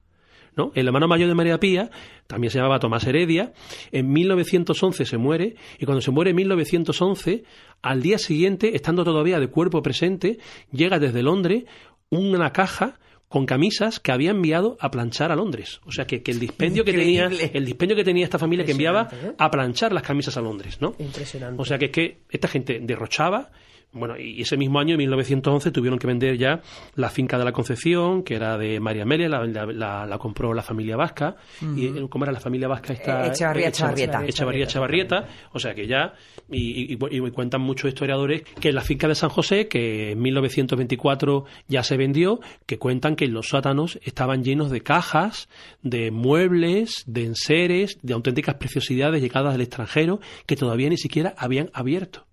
¿No? 0.55 0.71
El 0.75 0.87
hermano 0.87 1.07
mayor 1.07 1.27
de 1.29 1.35
María 1.35 1.59
Pía 1.59 1.89
también 2.27 2.51
se 2.51 2.57
llamaba 2.57 2.79
Tomás 2.79 3.05
Heredia. 3.05 3.53
En 3.91 4.11
1911 4.11 5.05
se 5.05 5.17
muere 5.17 5.55
y 5.79 5.85
cuando 5.85 6.01
se 6.01 6.11
muere 6.11 6.31
en 6.31 6.37
1911, 6.37 7.43
al 7.81 8.01
día 8.01 8.17
siguiente, 8.17 8.75
estando 8.75 9.03
todavía 9.03 9.39
de 9.39 9.47
cuerpo 9.47 9.81
presente, 9.81 10.39
llega 10.71 10.99
desde 10.99 11.23
Londres 11.23 11.65
una 12.09 12.51
caja 12.51 12.99
con 13.31 13.45
camisas 13.45 14.01
que 14.01 14.11
había 14.11 14.31
enviado 14.31 14.75
a 14.81 14.91
planchar 14.91 15.31
a 15.31 15.37
Londres. 15.37 15.79
O 15.85 15.91
sea 15.93 16.05
que, 16.05 16.21
que 16.21 16.31
el 16.31 16.39
dispendio 16.39 16.83
que 16.83 16.91
tenía 16.91 17.27
el 17.27 17.65
dispendio 17.65 17.95
que 17.95 18.03
tenía 18.03 18.25
esta 18.25 18.37
familia 18.37 18.65
que 18.65 18.73
enviaba 18.73 19.07
¿eh? 19.09 19.33
a 19.37 19.49
planchar 19.49 19.93
las 19.93 20.03
camisas 20.03 20.35
a 20.35 20.41
Londres, 20.41 20.81
¿no? 20.81 20.95
Impresionante. 20.99 21.61
O 21.61 21.63
sea 21.63 21.77
que 21.77 21.85
es 21.85 21.91
que 21.91 22.17
esta 22.29 22.49
gente 22.49 22.79
derrochaba. 22.81 23.51
Bueno, 23.93 24.17
y 24.17 24.41
ese 24.41 24.56
mismo 24.56 24.80
año, 24.80 24.93
en 24.93 24.99
1911, 24.99 25.69
tuvieron 25.71 25.99
que 25.99 26.08
vender 26.08 26.38
ya 26.38 26.62
la 26.95 27.10
finca 27.10 27.38
de 27.38 27.43
la 27.43 27.51
Concepción, 27.51 28.23
que 28.23 28.36
era 28.36 28.58
de 28.58 28.80
María 28.80 29.04
Amelia, 29.04 29.27
la, 29.27 29.45
la- 29.45 30.06
la- 30.06 30.17
compró 30.17 30.54
la 30.54 30.62
familia 30.63 30.95
vasca. 30.95 31.36
y 31.75 31.88
eh, 31.88 32.08
¿Cómo 32.10 32.23
era 32.23 32.32
la 32.32 32.39
familia 32.39 32.69
vasca? 32.69 32.93
Esta, 32.93 33.25
Eh, 33.25 33.30
Echevarría, 33.32 33.65
Eh, 33.65 33.69
Echevarrieta. 33.69 34.25
Echevarría, 34.25 34.63
Echevarrieta. 34.63 35.27
O 35.51 35.60
sea 35.60 35.73
que 35.75 35.88
ya, 35.88 36.13
y, 36.49 36.93
y- 36.93 36.97
y 37.17 37.32
cuentan 37.32 37.60
muchos 37.62 37.89
historiadores 37.89 38.43
que 38.62 38.71
la 38.71 38.82
finca 38.82 39.10
de 39.10 39.15
San 39.15 39.30
José, 39.30 39.67
que 39.67 40.12
en 40.12 40.21
1924 40.21 41.45
ya 41.67 41.84
se 41.84 41.97
vendió, 41.97 42.39
que 42.65 42.77
cuentan 42.77 43.15
que 43.15 43.27
los 43.27 43.47
sótanos 43.49 43.99
estaban 44.04 44.43
llenos 44.43 44.71
de 44.71 44.82
cajas, 44.82 45.49
de 45.82 46.12
muebles, 46.12 47.04
de 47.08 47.25
enseres, 47.25 47.97
de 48.01 48.13
auténticas 48.13 48.56
preciosidades 48.56 49.21
llegadas 49.21 49.51
del 49.54 49.62
extranjero, 49.62 50.19
que 50.45 50.56
todavía 50.56 50.89
ni 50.89 50.97
siquiera 50.97 51.34
habían 51.38 51.69
abierto 51.73 52.25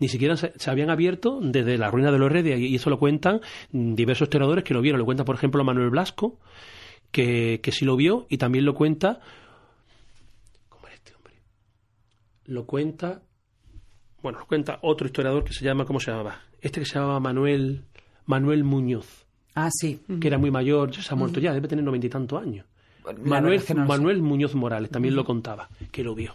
ni 0.00 0.08
siquiera 0.08 0.36
se, 0.36 0.52
se 0.56 0.70
habían 0.70 0.90
abierto 0.90 1.40
desde 1.42 1.76
la 1.78 1.90
ruina 1.90 2.10
de 2.12 2.18
los 2.18 2.30
Heredia 2.30 2.56
y 2.56 2.74
eso 2.74 2.90
lo 2.90 2.98
cuentan 2.98 3.40
diversos 3.72 4.26
historiadores 4.26 4.64
que 4.64 4.74
lo 4.74 4.80
vieron. 4.80 4.98
Lo 4.98 5.04
cuenta, 5.04 5.24
por 5.24 5.34
ejemplo, 5.36 5.64
Manuel 5.64 5.90
Blasco, 5.90 6.38
que, 7.10 7.60
que 7.62 7.72
sí 7.72 7.84
lo 7.84 7.96
vio 7.96 8.26
y 8.28 8.38
también 8.38 8.64
lo 8.64 8.74
cuenta. 8.74 9.20
¿Cómo 10.68 10.86
era 10.86 10.94
este 10.96 11.14
hombre? 11.14 11.34
Lo 12.46 12.66
cuenta. 12.66 13.22
bueno, 14.22 14.38
nos 14.38 14.48
cuenta 14.48 14.78
otro 14.82 15.06
historiador 15.06 15.44
que 15.44 15.52
se 15.52 15.64
llama, 15.64 15.84
¿cómo 15.84 16.00
se 16.00 16.10
llamaba? 16.10 16.40
Este 16.60 16.80
que 16.80 16.86
se 16.86 16.94
llamaba 16.94 17.20
Manuel, 17.20 17.84
Manuel 18.26 18.64
Muñoz, 18.64 19.26
Ah, 19.54 19.70
sí. 19.72 20.00
que 20.20 20.28
era 20.28 20.38
muy 20.38 20.50
mayor, 20.50 20.90
ya 20.90 21.02
se 21.02 21.12
ha 21.12 21.16
muerto 21.16 21.40
ya, 21.40 21.52
debe 21.52 21.66
tener 21.68 21.84
noventa 21.84 22.06
y 22.06 22.10
tantos 22.10 22.40
años. 22.42 22.66
Manuel, 23.24 23.62
no 23.74 23.82
lo. 23.82 23.86
Manuel 23.86 24.22
Muñoz 24.22 24.54
Morales 24.54 24.90
también 24.90 25.16
lo 25.16 25.24
contaba, 25.24 25.68
que 25.90 26.04
lo 26.04 26.14
vio. 26.14 26.34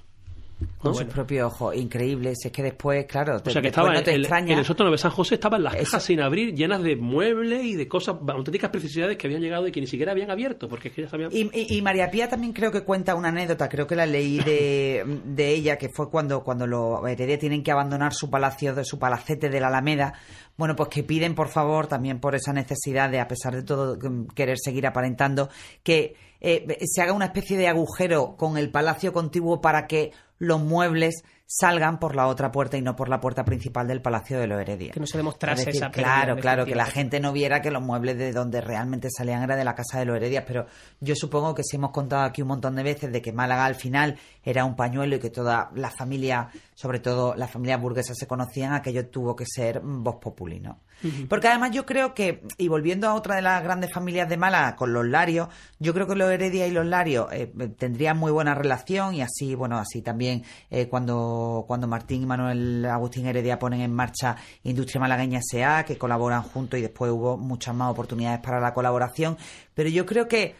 Con 0.79 0.95
sus 0.95 1.05
propios 1.05 1.51
ojos. 1.53 1.75
Increíble. 1.75 2.33
Si 2.35 2.47
es 2.47 2.51
que 2.51 2.63
después, 2.63 3.05
claro, 3.05 3.37
O 3.37 3.39
te- 3.41 3.51
sea 3.51 3.61
que 3.61 3.69
estaba 3.69 3.93
no 3.93 4.03
te 4.03 4.13
el- 4.13 4.21
extraña. 4.21 4.53
en 4.53 4.59
el 4.59 4.65
sótano 4.65 4.91
de 4.91 4.97
San 4.97 5.11
José 5.11 5.35
estaban 5.35 5.63
las 5.63 5.75
Eso. 5.75 5.83
cajas 5.85 6.03
sin 6.03 6.19
abrir, 6.21 6.53
llenas 6.55 6.81
de 6.83 6.95
muebles 6.95 7.63
y 7.63 7.75
de 7.75 7.87
cosas, 7.87 8.15
auténticas 8.27 8.69
preciosidades 8.69 9.17
que 9.17 9.27
habían 9.27 9.41
llegado 9.41 9.67
y 9.67 9.71
que 9.71 9.81
ni 9.81 9.87
siquiera 9.87 10.11
habían 10.11 10.31
abierto, 10.31 10.67
porque 10.69 10.89
es 10.89 10.93
que 10.93 11.01
ya 11.03 11.09
sabían... 11.09 11.29
Y, 11.31 11.49
y- 11.53 11.77
y 11.77 11.81
María 11.81 12.09
Pía 12.11 12.27
también 12.29 12.53
creo 12.53 12.71
que 12.71 12.81
cuenta 12.83 13.15
una 13.15 13.29
anécdota, 13.29 13.69
creo 13.69 13.87
que 13.87 13.95
la 13.95 14.05
leí 14.05 14.39
de, 14.39 15.03
de 15.25 15.49
ella, 15.51 15.77
que 15.77 15.89
fue 15.89 16.09
cuando, 16.09 16.43
cuando 16.43 16.67
los 16.67 16.99
Heredia 17.07 17.37
tienen 17.39 17.63
que 17.63 17.71
abandonar 17.71 18.13
su 18.13 18.29
palacio, 18.29 18.75
de 18.75 18.83
su 18.85 18.99
palacete 18.99 19.49
de 19.49 19.59
la 19.59 19.67
Alameda. 19.67 20.13
Bueno, 20.57 20.75
pues 20.75 20.89
que 20.89 21.03
piden, 21.03 21.33
por 21.35 21.47
favor, 21.49 21.87
también 21.87 22.19
por 22.19 22.35
esa 22.35 22.53
necesidad 22.53 23.09
de, 23.09 23.19
a 23.19 23.27
pesar 23.27 23.55
de 23.55 23.63
todo, 23.63 23.97
mm, 23.97 24.27
querer 24.35 24.57
seguir 24.59 24.85
aparentando, 24.85 25.49
que 25.81 26.15
eh, 26.45 26.77
se 26.85 27.01
haga 27.01 27.13
una 27.13 27.25
especie 27.25 27.57
de 27.57 27.67
agujero 27.69 28.35
con 28.37 28.57
el 28.57 28.69
palacio 28.69 29.13
contiguo 29.13 29.61
para 29.61 29.87
que 29.87 30.11
los 30.37 30.59
muebles 30.61 31.23
salgan 31.45 31.99
por 31.99 32.15
la 32.15 32.27
otra 32.27 32.51
puerta 32.51 32.77
y 32.77 32.81
no 32.81 32.95
por 32.95 33.09
la 33.09 33.19
puerta 33.19 33.45
principal 33.45 33.87
del 33.87 34.01
Palacio 34.01 34.39
de 34.39 34.47
los 34.47 34.59
Heredia. 34.59 34.93
Que 34.93 34.99
no 34.99 35.05
se 35.05 35.17
demostrase 35.17 35.61
Es 35.61 35.65
decir, 35.67 35.81
esa 35.83 35.91
Claro, 35.91 36.35
claro, 36.37 36.65
que 36.65 36.75
la 36.75 36.85
gente 36.85 37.19
no 37.19 37.31
viera 37.31 37.61
que 37.61 37.71
los 37.71 37.83
muebles 37.83 38.17
de 38.17 38.31
donde 38.31 38.61
realmente 38.61 39.09
salían 39.15 39.43
era 39.43 39.55
de 39.55 39.63
la 39.63 39.75
casa 39.75 39.99
de 39.99 40.05
los 40.05 40.15
Heredias, 40.15 40.43
pero 40.47 40.65
yo 40.99 41.15
supongo 41.15 41.53
que 41.53 41.63
si 41.63 41.75
hemos 41.75 41.91
contado 41.91 42.23
aquí 42.23 42.41
un 42.41 42.47
montón 42.47 42.75
de 42.75 42.83
veces 42.83 43.11
de 43.11 43.21
que 43.21 43.31
Málaga 43.31 43.65
al 43.65 43.75
final 43.75 44.17
era 44.43 44.65
un 44.65 44.75
pañuelo 44.75 45.15
y 45.15 45.19
que 45.19 45.29
toda 45.29 45.69
la 45.75 45.91
familia, 45.91 46.49
sobre 46.73 46.99
todo 46.99 47.35
las 47.35 47.51
familias 47.51 47.81
burguesas 47.81 48.17
se 48.17 48.27
conocían, 48.27 48.73
aquello 48.73 49.07
tuvo 49.07 49.35
que 49.35 49.45
ser 49.45 49.81
voz 49.83 50.15
populi, 50.15 50.59
¿no? 50.59 50.79
Porque 51.27 51.47
además 51.49 51.71
yo 51.71 51.85
creo 51.85 52.13
que, 52.13 52.43
y 52.57 52.67
volviendo 52.67 53.09
a 53.09 53.13
otra 53.13 53.35
de 53.35 53.41
las 53.41 53.61
grandes 53.61 53.91
familias 53.91 54.29
de 54.29 54.37
Málaga, 54.37 54.75
con 54.75 54.93
los 54.93 55.05
Larios, 55.05 55.49
yo 55.79 55.93
creo 55.93 56.07
que 56.07 56.15
los 56.15 56.31
Heredia 56.31 56.65
y 56.65 56.71
los 56.71 56.85
Larios 56.85 57.27
eh, 57.31 57.47
tendrían 57.77 58.17
muy 58.17 58.31
buena 58.31 58.55
relación 58.55 59.13
y 59.13 59.21
así, 59.21 59.53
bueno, 59.55 59.77
así 59.77 60.01
también 60.01 60.43
eh, 60.69 60.87
cuando, 60.87 61.32
cuando 61.67 61.87
Martín 61.87 62.23
y 62.23 62.25
Manuel 62.25 62.85
Agustín 62.85 63.25
Heredia 63.25 63.59
ponen 63.59 63.81
en 63.81 63.93
marcha 63.93 64.35
Industria 64.63 65.01
Malagueña 65.01 65.39
S.A., 65.39 65.83
que 65.85 65.97
colaboran 65.97 66.43
juntos 66.43 66.79
y 66.79 66.83
después 66.83 67.11
hubo 67.11 67.37
muchas 67.37 67.75
más 67.75 67.91
oportunidades 67.91 68.39
para 68.39 68.59
la 68.59 68.73
colaboración, 68.73 69.37
pero 69.73 69.89
yo 69.89 70.05
creo 70.05 70.27
que 70.27 70.55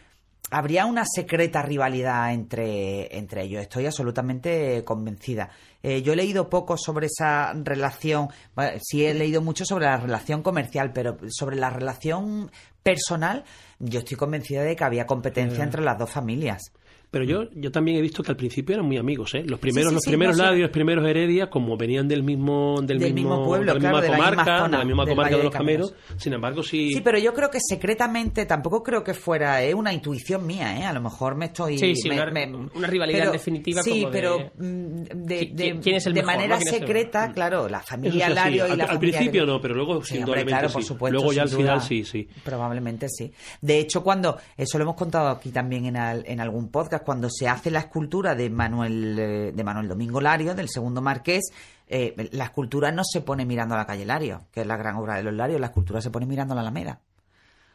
habría 0.52 0.86
una 0.86 1.04
secreta 1.06 1.62
rivalidad 1.62 2.32
entre, 2.34 3.18
entre 3.18 3.44
ellos. 3.44 3.62
Estoy 3.62 3.86
absolutamente 3.86 4.84
convencida. 4.84 5.50
Eh, 5.82 6.02
yo 6.02 6.14
he 6.14 6.16
leído 6.16 6.50
poco 6.50 6.78
sobre 6.78 7.08
esa 7.08 7.54
relación, 7.54 8.30
bueno, 8.56 8.78
sí 8.82 9.06
he 9.06 9.14
leído 9.14 9.42
mucho 9.42 9.66
sobre 9.66 9.86
la 9.86 9.98
relación 9.98 10.44
comercial, 10.44 10.92
pero 10.94 11.18
sobre 11.30 11.56
la 11.56 11.70
relación 11.70 12.52
personal, 12.84 13.44
yo 13.80 14.00
estoy 14.00 14.18
convencida 14.18 14.64
de 14.64 14.76
que 14.76 14.84
había 14.84 15.08
competencia 15.08 15.64
entre 15.64 15.82
las 15.82 15.98
dos 15.98 16.10
familias. 16.10 16.72
Pero 17.14 17.26
yo, 17.26 17.44
yo 17.54 17.72
también 17.72 17.98
he 17.98 18.02
visto 18.02 18.24
que 18.24 18.32
al 18.32 18.36
principio 18.36 18.74
eran 18.74 18.88
muy 18.88 18.98
amigos, 18.98 19.36
¿eh? 19.36 19.44
Los 19.46 19.60
primeros, 19.60 19.90
sí, 19.92 19.94
los 19.94 20.04
sí, 20.04 20.10
primeros 20.10 20.36
no 20.36 20.50
sé. 20.52 20.56
Los 20.58 20.72
primeros 20.72 21.08
Heredia, 21.08 21.48
como 21.52 21.78
venían 21.78 22.08
del 22.08 22.24
mismo, 22.24 22.82
del, 22.82 22.98
Del 22.98 23.14
mismo 23.14 23.46
pueblo, 23.46 23.72
de 23.72 23.80
la 23.80 23.80
claro, 23.80 23.98
misma 23.98 24.02
de 24.02 24.08
la 24.10 24.18
misma 24.18 24.30
comarca, 24.36 24.58
zona, 24.64 24.78
de 24.78 24.84
la 24.84 24.86
misma 24.86 25.06
comarca 25.06 25.38
de 25.38 25.44
los 25.44 25.54
Cameros, 25.54 25.92
Cameros. 25.92 26.22
sin 26.22 26.34
embargo 26.34 26.64
sí, 26.64 26.92
Sí, 26.92 27.02
pero 27.02 27.20
yo 27.20 27.32
creo 27.36 27.52
que 27.52 27.60
secretamente, 27.62 28.46
tampoco 28.48 28.82
creo 28.82 29.04
que 29.04 29.14
fuera 29.14 29.64
eh, 29.64 29.76
una 29.76 29.94
intuición 29.94 30.46
mía, 30.48 30.80
¿eh? 30.80 30.86
A 30.86 30.92
lo 30.94 31.02
mejor 31.02 31.36
me 31.36 31.46
estoy... 31.46 31.78
Sí, 31.78 31.96
sí, 31.96 32.10
me- 32.10 32.16
una- 32.20 32.32
me- 32.32 32.48
una 32.76 32.88
rivalidad 32.88 33.32
definitiva 33.32 33.84
Sí, 33.84 34.02
como 34.02 34.08
de- 34.08 34.12
pero 34.12 34.38
mm, 34.58 35.04
de, 35.26 35.40
¿Qui- 35.42 35.54
de- 35.54 35.80
quién 35.82 35.96
es 35.98 36.08
el 36.08 36.14
de 36.16 36.22
mejor, 36.24 36.36
manera 36.36 36.60
secreta, 36.62 37.20
mejor? 37.22 37.36
claro, 37.36 37.70
la 37.70 37.82
familia. 37.82 38.28
Lario 38.30 38.68
y 38.68 38.72
al, 38.72 38.78
la 38.80 38.86
al 38.86 38.98
principio 39.00 39.46
no, 39.46 39.62
pero 39.62 39.76
luego 39.76 40.04
Sí, 40.04 40.18
claro, 40.24 40.70
por 40.70 40.84
supuesto. 40.84 41.14
luego 41.16 41.32
ya 41.32 41.44
al 41.44 41.50
final 41.50 41.80
sí, 41.80 42.04
sí. 42.04 42.28
Probablemente 42.44 43.08
sí. 43.08 43.32
De 43.62 43.78
hecho, 43.78 44.02
cuando, 44.04 44.38
eso 44.58 44.80
lo 44.80 44.84
hemos 44.86 44.96
contado 44.96 45.28
aquí 45.30 45.52
también 45.52 45.86
en, 45.86 45.98
al- 45.98 46.24
en 46.26 46.40
algún 46.40 46.70
podcast, 46.70 47.03
cuando 47.04 47.30
se 47.30 47.48
hace 47.48 47.70
la 47.72 47.80
escultura 47.80 48.36
de 48.36 48.50
Manuel, 48.50 49.18
eh, 49.20 49.52
de 49.54 49.64
Manuel 49.64 49.88
Domingo 49.88 50.20
Lario, 50.22 50.56
del 50.56 50.70
segundo 50.70 51.02
marqués, 51.02 51.52
eh, 51.88 52.30
la 52.32 52.46
escultura 52.46 52.92
no 52.92 53.04
se 53.04 53.22
pone 53.22 53.46
mirando 53.46 53.76
a 53.76 53.78
la 53.78 53.86
calle 53.86 54.06
Lario, 54.06 54.42
que 54.52 54.62
es 54.62 54.68
la 54.68 54.78
gran 54.78 54.96
obra 54.96 55.16
de 55.16 55.24
los 55.24 55.34
Larios, 55.34 55.60
la 55.60 55.68
escultura 55.68 56.02
se 56.02 56.10
pone 56.10 56.26
mirando 56.26 56.54
a 56.54 56.56
la 56.56 56.62
Alameda. 56.62 57.00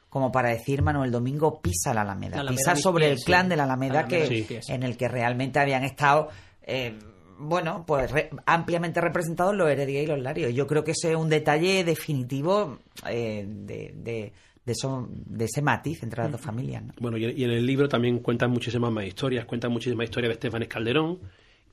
Como 0.08 0.32
para 0.32 0.48
decir, 0.48 0.80
Manuel 0.82 1.10
Domingo 1.10 1.60
pisa 1.60 1.92
la 1.92 2.00
Alameda, 2.00 2.36
La 2.36 2.40
Alameda 2.42 2.56
pisa 2.72 2.76
sobre 2.76 3.08
pies, 3.08 3.18
el 3.20 3.24
clan 3.24 3.42
sí. 3.44 3.48
de 3.50 3.56
la 3.56 3.64
Alameda, 3.64 4.00
Alameda 4.00 4.26
que, 4.28 4.44
pies. 4.48 4.68
en 4.70 4.82
el 4.82 4.96
que 4.96 5.08
realmente 5.08 5.58
habían 5.60 5.84
estado... 5.84 6.28
eh, 6.62 6.98
bueno, 7.40 7.84
pues 7.86 8.10
re- 8.10 8.30
ampliamente 8.46 9.00
representados 9.00 9.54
los 9.54 9.70
Heredia 9.70 10.02
y 10.02 10.06
los 10.08 10.18
Larios. 10.18 10.52
Yo 10.52 10.66
creo 10.66 10.82
que 10.82 10.90
ese 10.90 11.10
es 11.10 11.16
un 11.16 11.28
detalle 11.28 11.84
definitivo 11.84 12.78
eh, 13.08 13.44
de, 13.46 13.92
de, 13.94 14.32
de, 14.68 14.72
eso- 14.72 15.08
de 15.10 15.46
ese 15.46 15.62
matiz 15.62 16.02
entre 16.02 16.22
las 16.22 16.30
dos 16.32 16.40
familias. 16.40 16.84
¿no? 16.84 16.92
Bueno, 17.00 17.16
y, 17.16 17.24
en 17.42 17.50
el 17.50 17.66
libro 17.66 17.88
también 17.88 18.20
cuentan 18.20 18.50
muchísimas 18.50 18.92
más 18.92 19.04
historias, 19.06 19.44
cuentan 19.46 19.72
muchísimas 19.72 20.04
historias 20.04 20.28
de 20.28 20.34
Esteban 20.34 20.64
Calderón, 20.66 21.18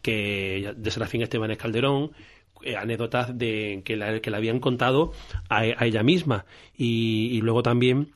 que 0.01 0.73
de 0.75 0.91
Serafín 0.91 1.21
Esteban 1.21 1.53
Calderón, 1.55 2.11
eh, 2.63 2.75
anécdotas 2.75 3.37
de 3.37 3.81
que 3.83 3.95
la, 3.95 4.19
que 4.19 4.31
le 4.31 4.37
habían 4.37 4.59
contado 4.59 5.11
a, 5.49 5.59
a 5.59 5.85
ella 5.85 6.01
misma 6.03 6.45
y, 6.75 7.27
y 7.33 7.41
luego 7.41 7.61
también 7.61 8.13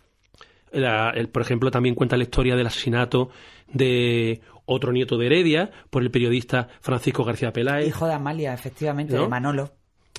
la- 0.71 1.11
el, 1.11 1.27
por 1.29 1.41
ejemplo, 1.41 1.69
también 1.71 1.93
cuenta 1.95 2.15
la 2.17 2.23
historia 2.23 2.55
del 2.55 2.67
asesinato 2.67 3.29
de 3.73 4.41
otro 4.65 4.91
nieto 4.91 5.17
de 5.17 5.25
Heredia 5.25 5.71
por 5.89 6.03
el 6.03 6.11
periodista 6.11 6.67
Francisco 6.81 7.23
García 7.23 7.51
Peláez. 7.51 7.87
Hijo 7.87 8.07
de 8.07 8.13
Amalia, 8.13 8.53
efectivamente, 8.53 9.13
¿No? 9.15 9.23
de 9.23 9.27
Manolo. 9.27 9.71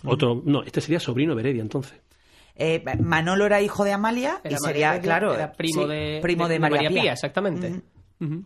Otro, 0.05 0.43
no, 0.45 0.63
este 0.63 0.81
sería 0.81 0.99
sobrino 1.01 1.35
de 1.35 1.41
Heredia 1.43 1.63
entonces. 1.63 2.01
Eh, 2.63 2.85
Manolo 3.01 3.47
era 3.47 3.63
hijo 3.63 3.85
de 3.85 3.93
Amalia 3.93 4.39
Era 4.45 4.55
y 4.55 4.59
sería, 4.59 5.01
claro, 5.01 5.35
era 5.35 5.51
primo, 5.53 5.83
sí, 5.85 5.89
de, 5.89 6.19
primo 6.21 6.47
de, 6.47 6.59
María, 6.59 6.91
Pía. 6.91 7.13
exactamente. 7.13 7.81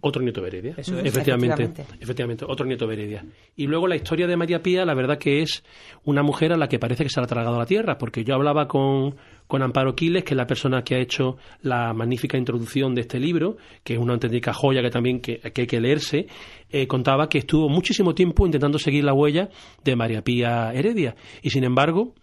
Otro 0.02 0.22
nieto 0.22 0.40
de 0.40 0.46
Heredia. 0.46 0.74
Eso 0.76 0.96
es. 0.96 1.04
efectivamente, 1.04 1.64
Efectivamente. 1.64 2.04
efectivamente, 2.04 2.44
otro 2.48 2.64
nieto 2.64 2.86
de 2.86 2.94
Heredia. 2.94 3.24
Y 3.56 3.66
luego 3.66 3.88
la 3.88 3.96
historia 3.96 4.28
de 4.28 4.36
María 4.36 4.62
Pía, 4.62 4.84
la 4.84 4.94
verdad 4.94 5.18
que 5.18 5.42
es 5.42 5.64
una 6.04 6.22
mujer 6.22 6.52
a 6.52 6.56
la 6.56 6.68
que 6.68 6.78
parece 6.78 7.02
que 7.02 7.10
se 7.10 7.18
le 7.18 7.24
ha 7.24 7.26
tragado 7.26 7.58
la 7.58 7.66
tierra, 7.66 7.98
porque 7.98 8.22
yo 8.22 8.36
hablaba 8.36 8.68
con, 8.68 9.16
con 9.48 9.62
Amparo 9.62 9.96
Quiles, 9.96 10.22
que 10.22 10.34
es 10.34 10.36
la 10.36 10.46
persona 10.46 10.84
que 10.84 10.94
ha 10.94 10.98
hecho 11.00 11.38
la 11.62 11.92
magnífica 11.92 12.38
introducción 12.38 12.94
de 12.94 13.00
este 13.00 13.18
libro, 13.18 13.56
que 13.82 13.94
es 13.94 13.98
una 13.98 14.12
auténtica 14.12 14.52
joya 14.52 14.80
que 14.80 14.90
también 14.90 15.20
que, 15.20 15.38
que 15.40 15.62
hay 15.62 15.66
que 15.66 15.80
leerse, 15.80 16.28
eh, 16.70 16.86
contaba 16.86 17.28
que 17.28 17.38
estuvo 17.38 17.68
muchísimo 17.68 18.14
tiempo 18.14 18.46
intentando 18.46 18.78
seguir 18.78 19.02
la 19.02 19.12
huella 19.12 19.48
de 19.82 19.96
María 19.96 20.22
Pía 20.22 20.72
Heredia. 20.72 21.16
Y 21.42 21.50
sin 21.50 21.64
embargo, 21.64 22.14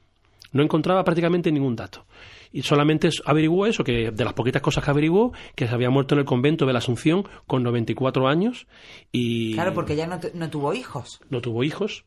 no 0.52 0.64
encontraba 0.64 1.04
prácticamente 1.04 1.52
ningún 1.52 1.76
dato. 1.76 2.06
Y 2.54 2.64
solamente 2.64 3.10
averiguó 3.26 3.66
eso, 3.66 3.84
que 3.84 4.12
de 4.12 4.26
las 4.26 4.34
poquitas 4.34 4.62
cosas 4.62 4.84
que 4.84 4.92
averiguó, 4.92 5.32
que 5.56 5.68
se 5.68 5.74
había 5.74 5.90
muerto 5.90 6.16
en 6.16 6.20
el 6.20 6.26
convento 6.26 6.66
de 6.66 6.74
la 6.74 6.80
Asunción 6.80 7.26
con 7.48 7.64
94 7.64 8.28
años 8.28 8.68
y 9.12 9.54
Claro, 9.54 9.74
porque 9.74 9.94
ella 9.94 10.08
no, 10.08 10.20
no 10.34 10.50
tuvo 10.50 10.74
hijos. 10.74 11.22
no 11.30 11.42
tuvo 11.42 11.64
hijos. 11.64 12.04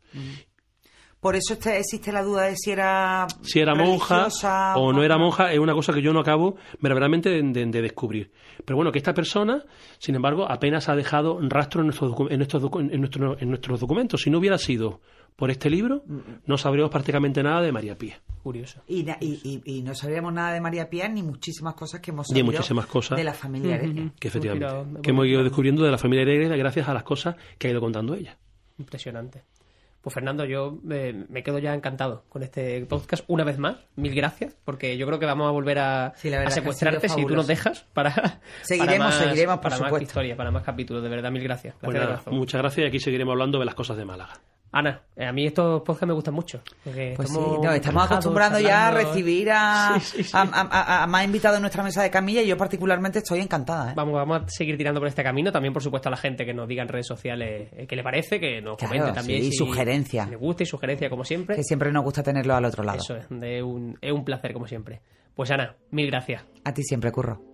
Por 1.24 1.36
eso 1.36 1.54
este- 1.54 1.78
existe 1.78 2.12
la 2.12 2.22
duda 2.22 2.42
de 2.42 2.54
si 2.54 2.70
era 2.70 3.26
Si 3.40 3.58
era 3.58 3.74
monja 3.74 4.28
o 4.76 4.92
no 4.92 5.02
era 5.02 5.16
monja, 5.16 5.50
es 5.54 5.58
una 5.58 5.72
cosa 5.72 5.94
que 5.94 6.02
yo 6.02 6.12
no 6.12 6.20
acabo 6.20 6.56
verdaderamente 6.80 7.30
de, 7.30 7.40
de- 7.42 7.64
de 7.64 7.80
descubrir. 7.80 8.30
Pero 8.62 8.76
bueno, 8.76 8.92
que 8.92 8.98
esta 8.98 9.14
persona, 9.14 9.64
sin 9.98 10.14
embargo, 10.16 10.44
apenas 10.46 10.90
ha 10.90 10.94
dejado 10.94 11.38
rastro 11.40 11.80
en 11.80 11.86
nuestros, 11.86 12.12
en 12.30 12.36
nuestros, 12.38 12.62
en 12.90 13.00
nuestro- 13.00 13.38
en 13.40 13.48
nuestros 13.48 13.80
documentos. 13.80 14.20
Si 14.20 14.28
no 14.28 14.36
hubiera 14.38 14.58
sido 14.58 15.00
por 15.34 15.50
este 15.50 15.70
libro, 15.70 16.02
no 16.44 16.58
sabríamos 16.58 16.90
prácticamente 16.92 17.42
nada 17.42 17.62
de 17.62 17.72
María 17.72 17.96
Pía. 17.96 18.20
Curioso. 18.42 18.82
Y, 18.86 19.04
na- 19.04 19.16
y, 19.18 19.40
y- 19.42 19.78
y 19.78 19.82
no 19.82 19.94
sabríamos 19.94 20.30
nada 20.30 20.52
de 20.52 20.60
María 20.60 20.90
Pía 20.90 21.08
ni 21.08 21.22
muchísimas 21.22 21.72
cosas 21.72 22.02
que 22.02 22.10
hemos 22.10 22.28
Ni 22.28 22.40
sabido 22.40 22.52
muchísimas 22.52 22.84
cosas. 22.86 23.16
de 23.16 23.24
la 23.24 23.32
familia 23.32 23.76
Heredia. 23.76 24.12
Que 24.20 24.28
efectivamente, 24.28 24.66
tirado- 24.66 25.00
que 25.00 25.10
hemos 25.10 25.26
ido 25.26 25.42
descubriendo 25.42 25.82
de 25.84 25.90
la 25.90 25.96
familia 25.96 26.22
Heredia 26.24 26.54
gracias 26.54 26.86
a 26.86 26.92
las 26.92 27.02
cosas 27.02 27.34
que 27.56 27.68
ha 27.68 27.70
ido 27.70 27.80
contando 27.80 28.14
ella. 28.14 28.36
Impresionante. 28.78 29.42
Pues 30.04 30.12
Fernando, 30.12 30.44
yo 30.44 30.80
eh, 30.90 31.24
me 31.30 31.42
quedo 31.42 31.58
ya 31.58 31.72
encantado 31.72 32.24
con 32.28 32.42
este 32.42 32.84
podcast 32.84 33.24
una 33.26 33.42
vez 33.42 33.58
más. 33.58 33.78
Mil 33.96 34.14
gracias, 34.14 34.54
porque 34.62 34.98
yo 34.98 35.06
creo 35.06 35.18
que 35.18 35.24
vamos 35.24 35.48
a 35.48 35.50
volver 35.50 35.78
a, 35.78 36.12
Sí, 36.16 36.30
secuestrarte 36.48 37.08
si 37.08 37.24
tú 37.24 37.34
nos 37.34 37.46
dejas 37.46 37.86
para 37.94 38.40
Seguiremos, 38.60 38.98
para 38.98 39.08
más, 39.08 39.14
seguiremos, 39.14 39.54
por 39.56 39.62
para 39.62 39.78
más 39.78 39.88
supuesto. 39.88 40.04
historia, 40.04 40.36
para 40.36 40.50
más 40.50 40.62
capítulos. 40.62 41.02
De 41.02 41.08
verdad, 41.08 41.30
mil 41.30 41.42
gracias. 41.42 41.74
Pues 41.80 41.94
nada, 41.94 42.06
corazón. 42.06 42.34
muchas 42.34 42.60
gracias 42.60 42.84
y 42.84 42.88
aquí 42.88 43.00
seguiremos 43.00 43.32
hablando 43.32 43.58
de 43.58 43.64
las 43.64 43.74
cosas 43.74 43.96
de 43.96 44.04
Málaga. 44.04 44.34
Ana, 44.76 45.02
eh, 45.14 45.24
a 45.24 45.32
mí 45.32 45.46
estos 45.46 45.82
podcasts 45.82 46.08
me 46.08 46.14
gustan 46.14 46.34
mucho. 46.34 46.60
Pues 46.82 46.96
sí, 46.96 47.02
estamos 47.12 47.62
no, 47.62 47.70
estamos 47.72 48.04
acostumbrando 48.10 48.58
ya 48.58 48.88
a 48.88 48.90
recibir 48.90 49.48
a, 49.52 49.94
Sí, 50.00 50.16
sí, 50.16 50.24
sí. 50.24 50.30
a- 50.36 50.40
a- 50.42 50.68
a- 50.68 51.02
a 51.04 51.06
más 51.06 51.24
invitados 51.24 51.58
en 51.58 51.62
nuestra 51.62 51.84
mesa 51.84 52.02
de 52.02 52.10
camilla 52.10 52.42
y 52.42 52.48
yo 52.48 52.56
particularmente 52.56 53.20
estoy 53.20 53.38
encantada. 53.38 53.92
¿eh? 53.92 53.94
Vamos, 53.96 54.14
vamos 54.14 54.42
a 54.42 54.48
seguir 54.48 54.76
tirando 54.76 54.98
por 55.00 55.06
este 55.06 55.22
camino. 55.22 55.52
También, 55.52 55.72
por 55.72 55.80
supuesto, 55.82 56.08
a 56.08 56.10
la 56.10 56.16
gente 56.16 56.44
que 56.44 56.52
nos 56.52 56.66
diga 56.66 56.82
en 56.82 56.88
redes 56.88 57.06
sociales 57.06 57.68
eh, 57.76 57.86
qué 57.86 57.94
le 57.94 58.02
parece, 58.02 58.40
que 58.40 58.60
nos 58.60 58.76
Claro, 58.76 58.94
comente 58.94 59.12
también. 59.14 59.42
sí, 59.42 59.46
y 59.48 59.50
si- 59.52 59.58
sugerencia. 59.58 60.24
si 60.24 60.30
le 60.30 60.36
gusta 60.36 60.64
y 60.64 60.66
sugerencia, 60.66 61.08
como 61.08 61.22
siempre. 61.24 61.54
Que 61.54 61.62
siempre 61.62 61.92
nos 61.92 62.02
gusta 62.02 62.24
tenerlo 62.24 62.56
al 62.56 62.64
otro 62.64 62.82
lado. 62.82 62.98
Eso 62.98 63.16
es, 63.16 63.26
de 63.30 63.62
un, 63.62 63.96
es 64.00 64.12
un 64.12 64.24
placer, 64.24 64.52
como 64.52 64.66
siempre. 64.66 65.00
Pues 65.36 65.52
Ana, 65.52 65.76
mil 65.92 66.08
gracias. 66.10 66.42
A 66.64 66.74
ti 66.74 66.82
siempre, 66.82 67.12
Curro. 67.12 67.53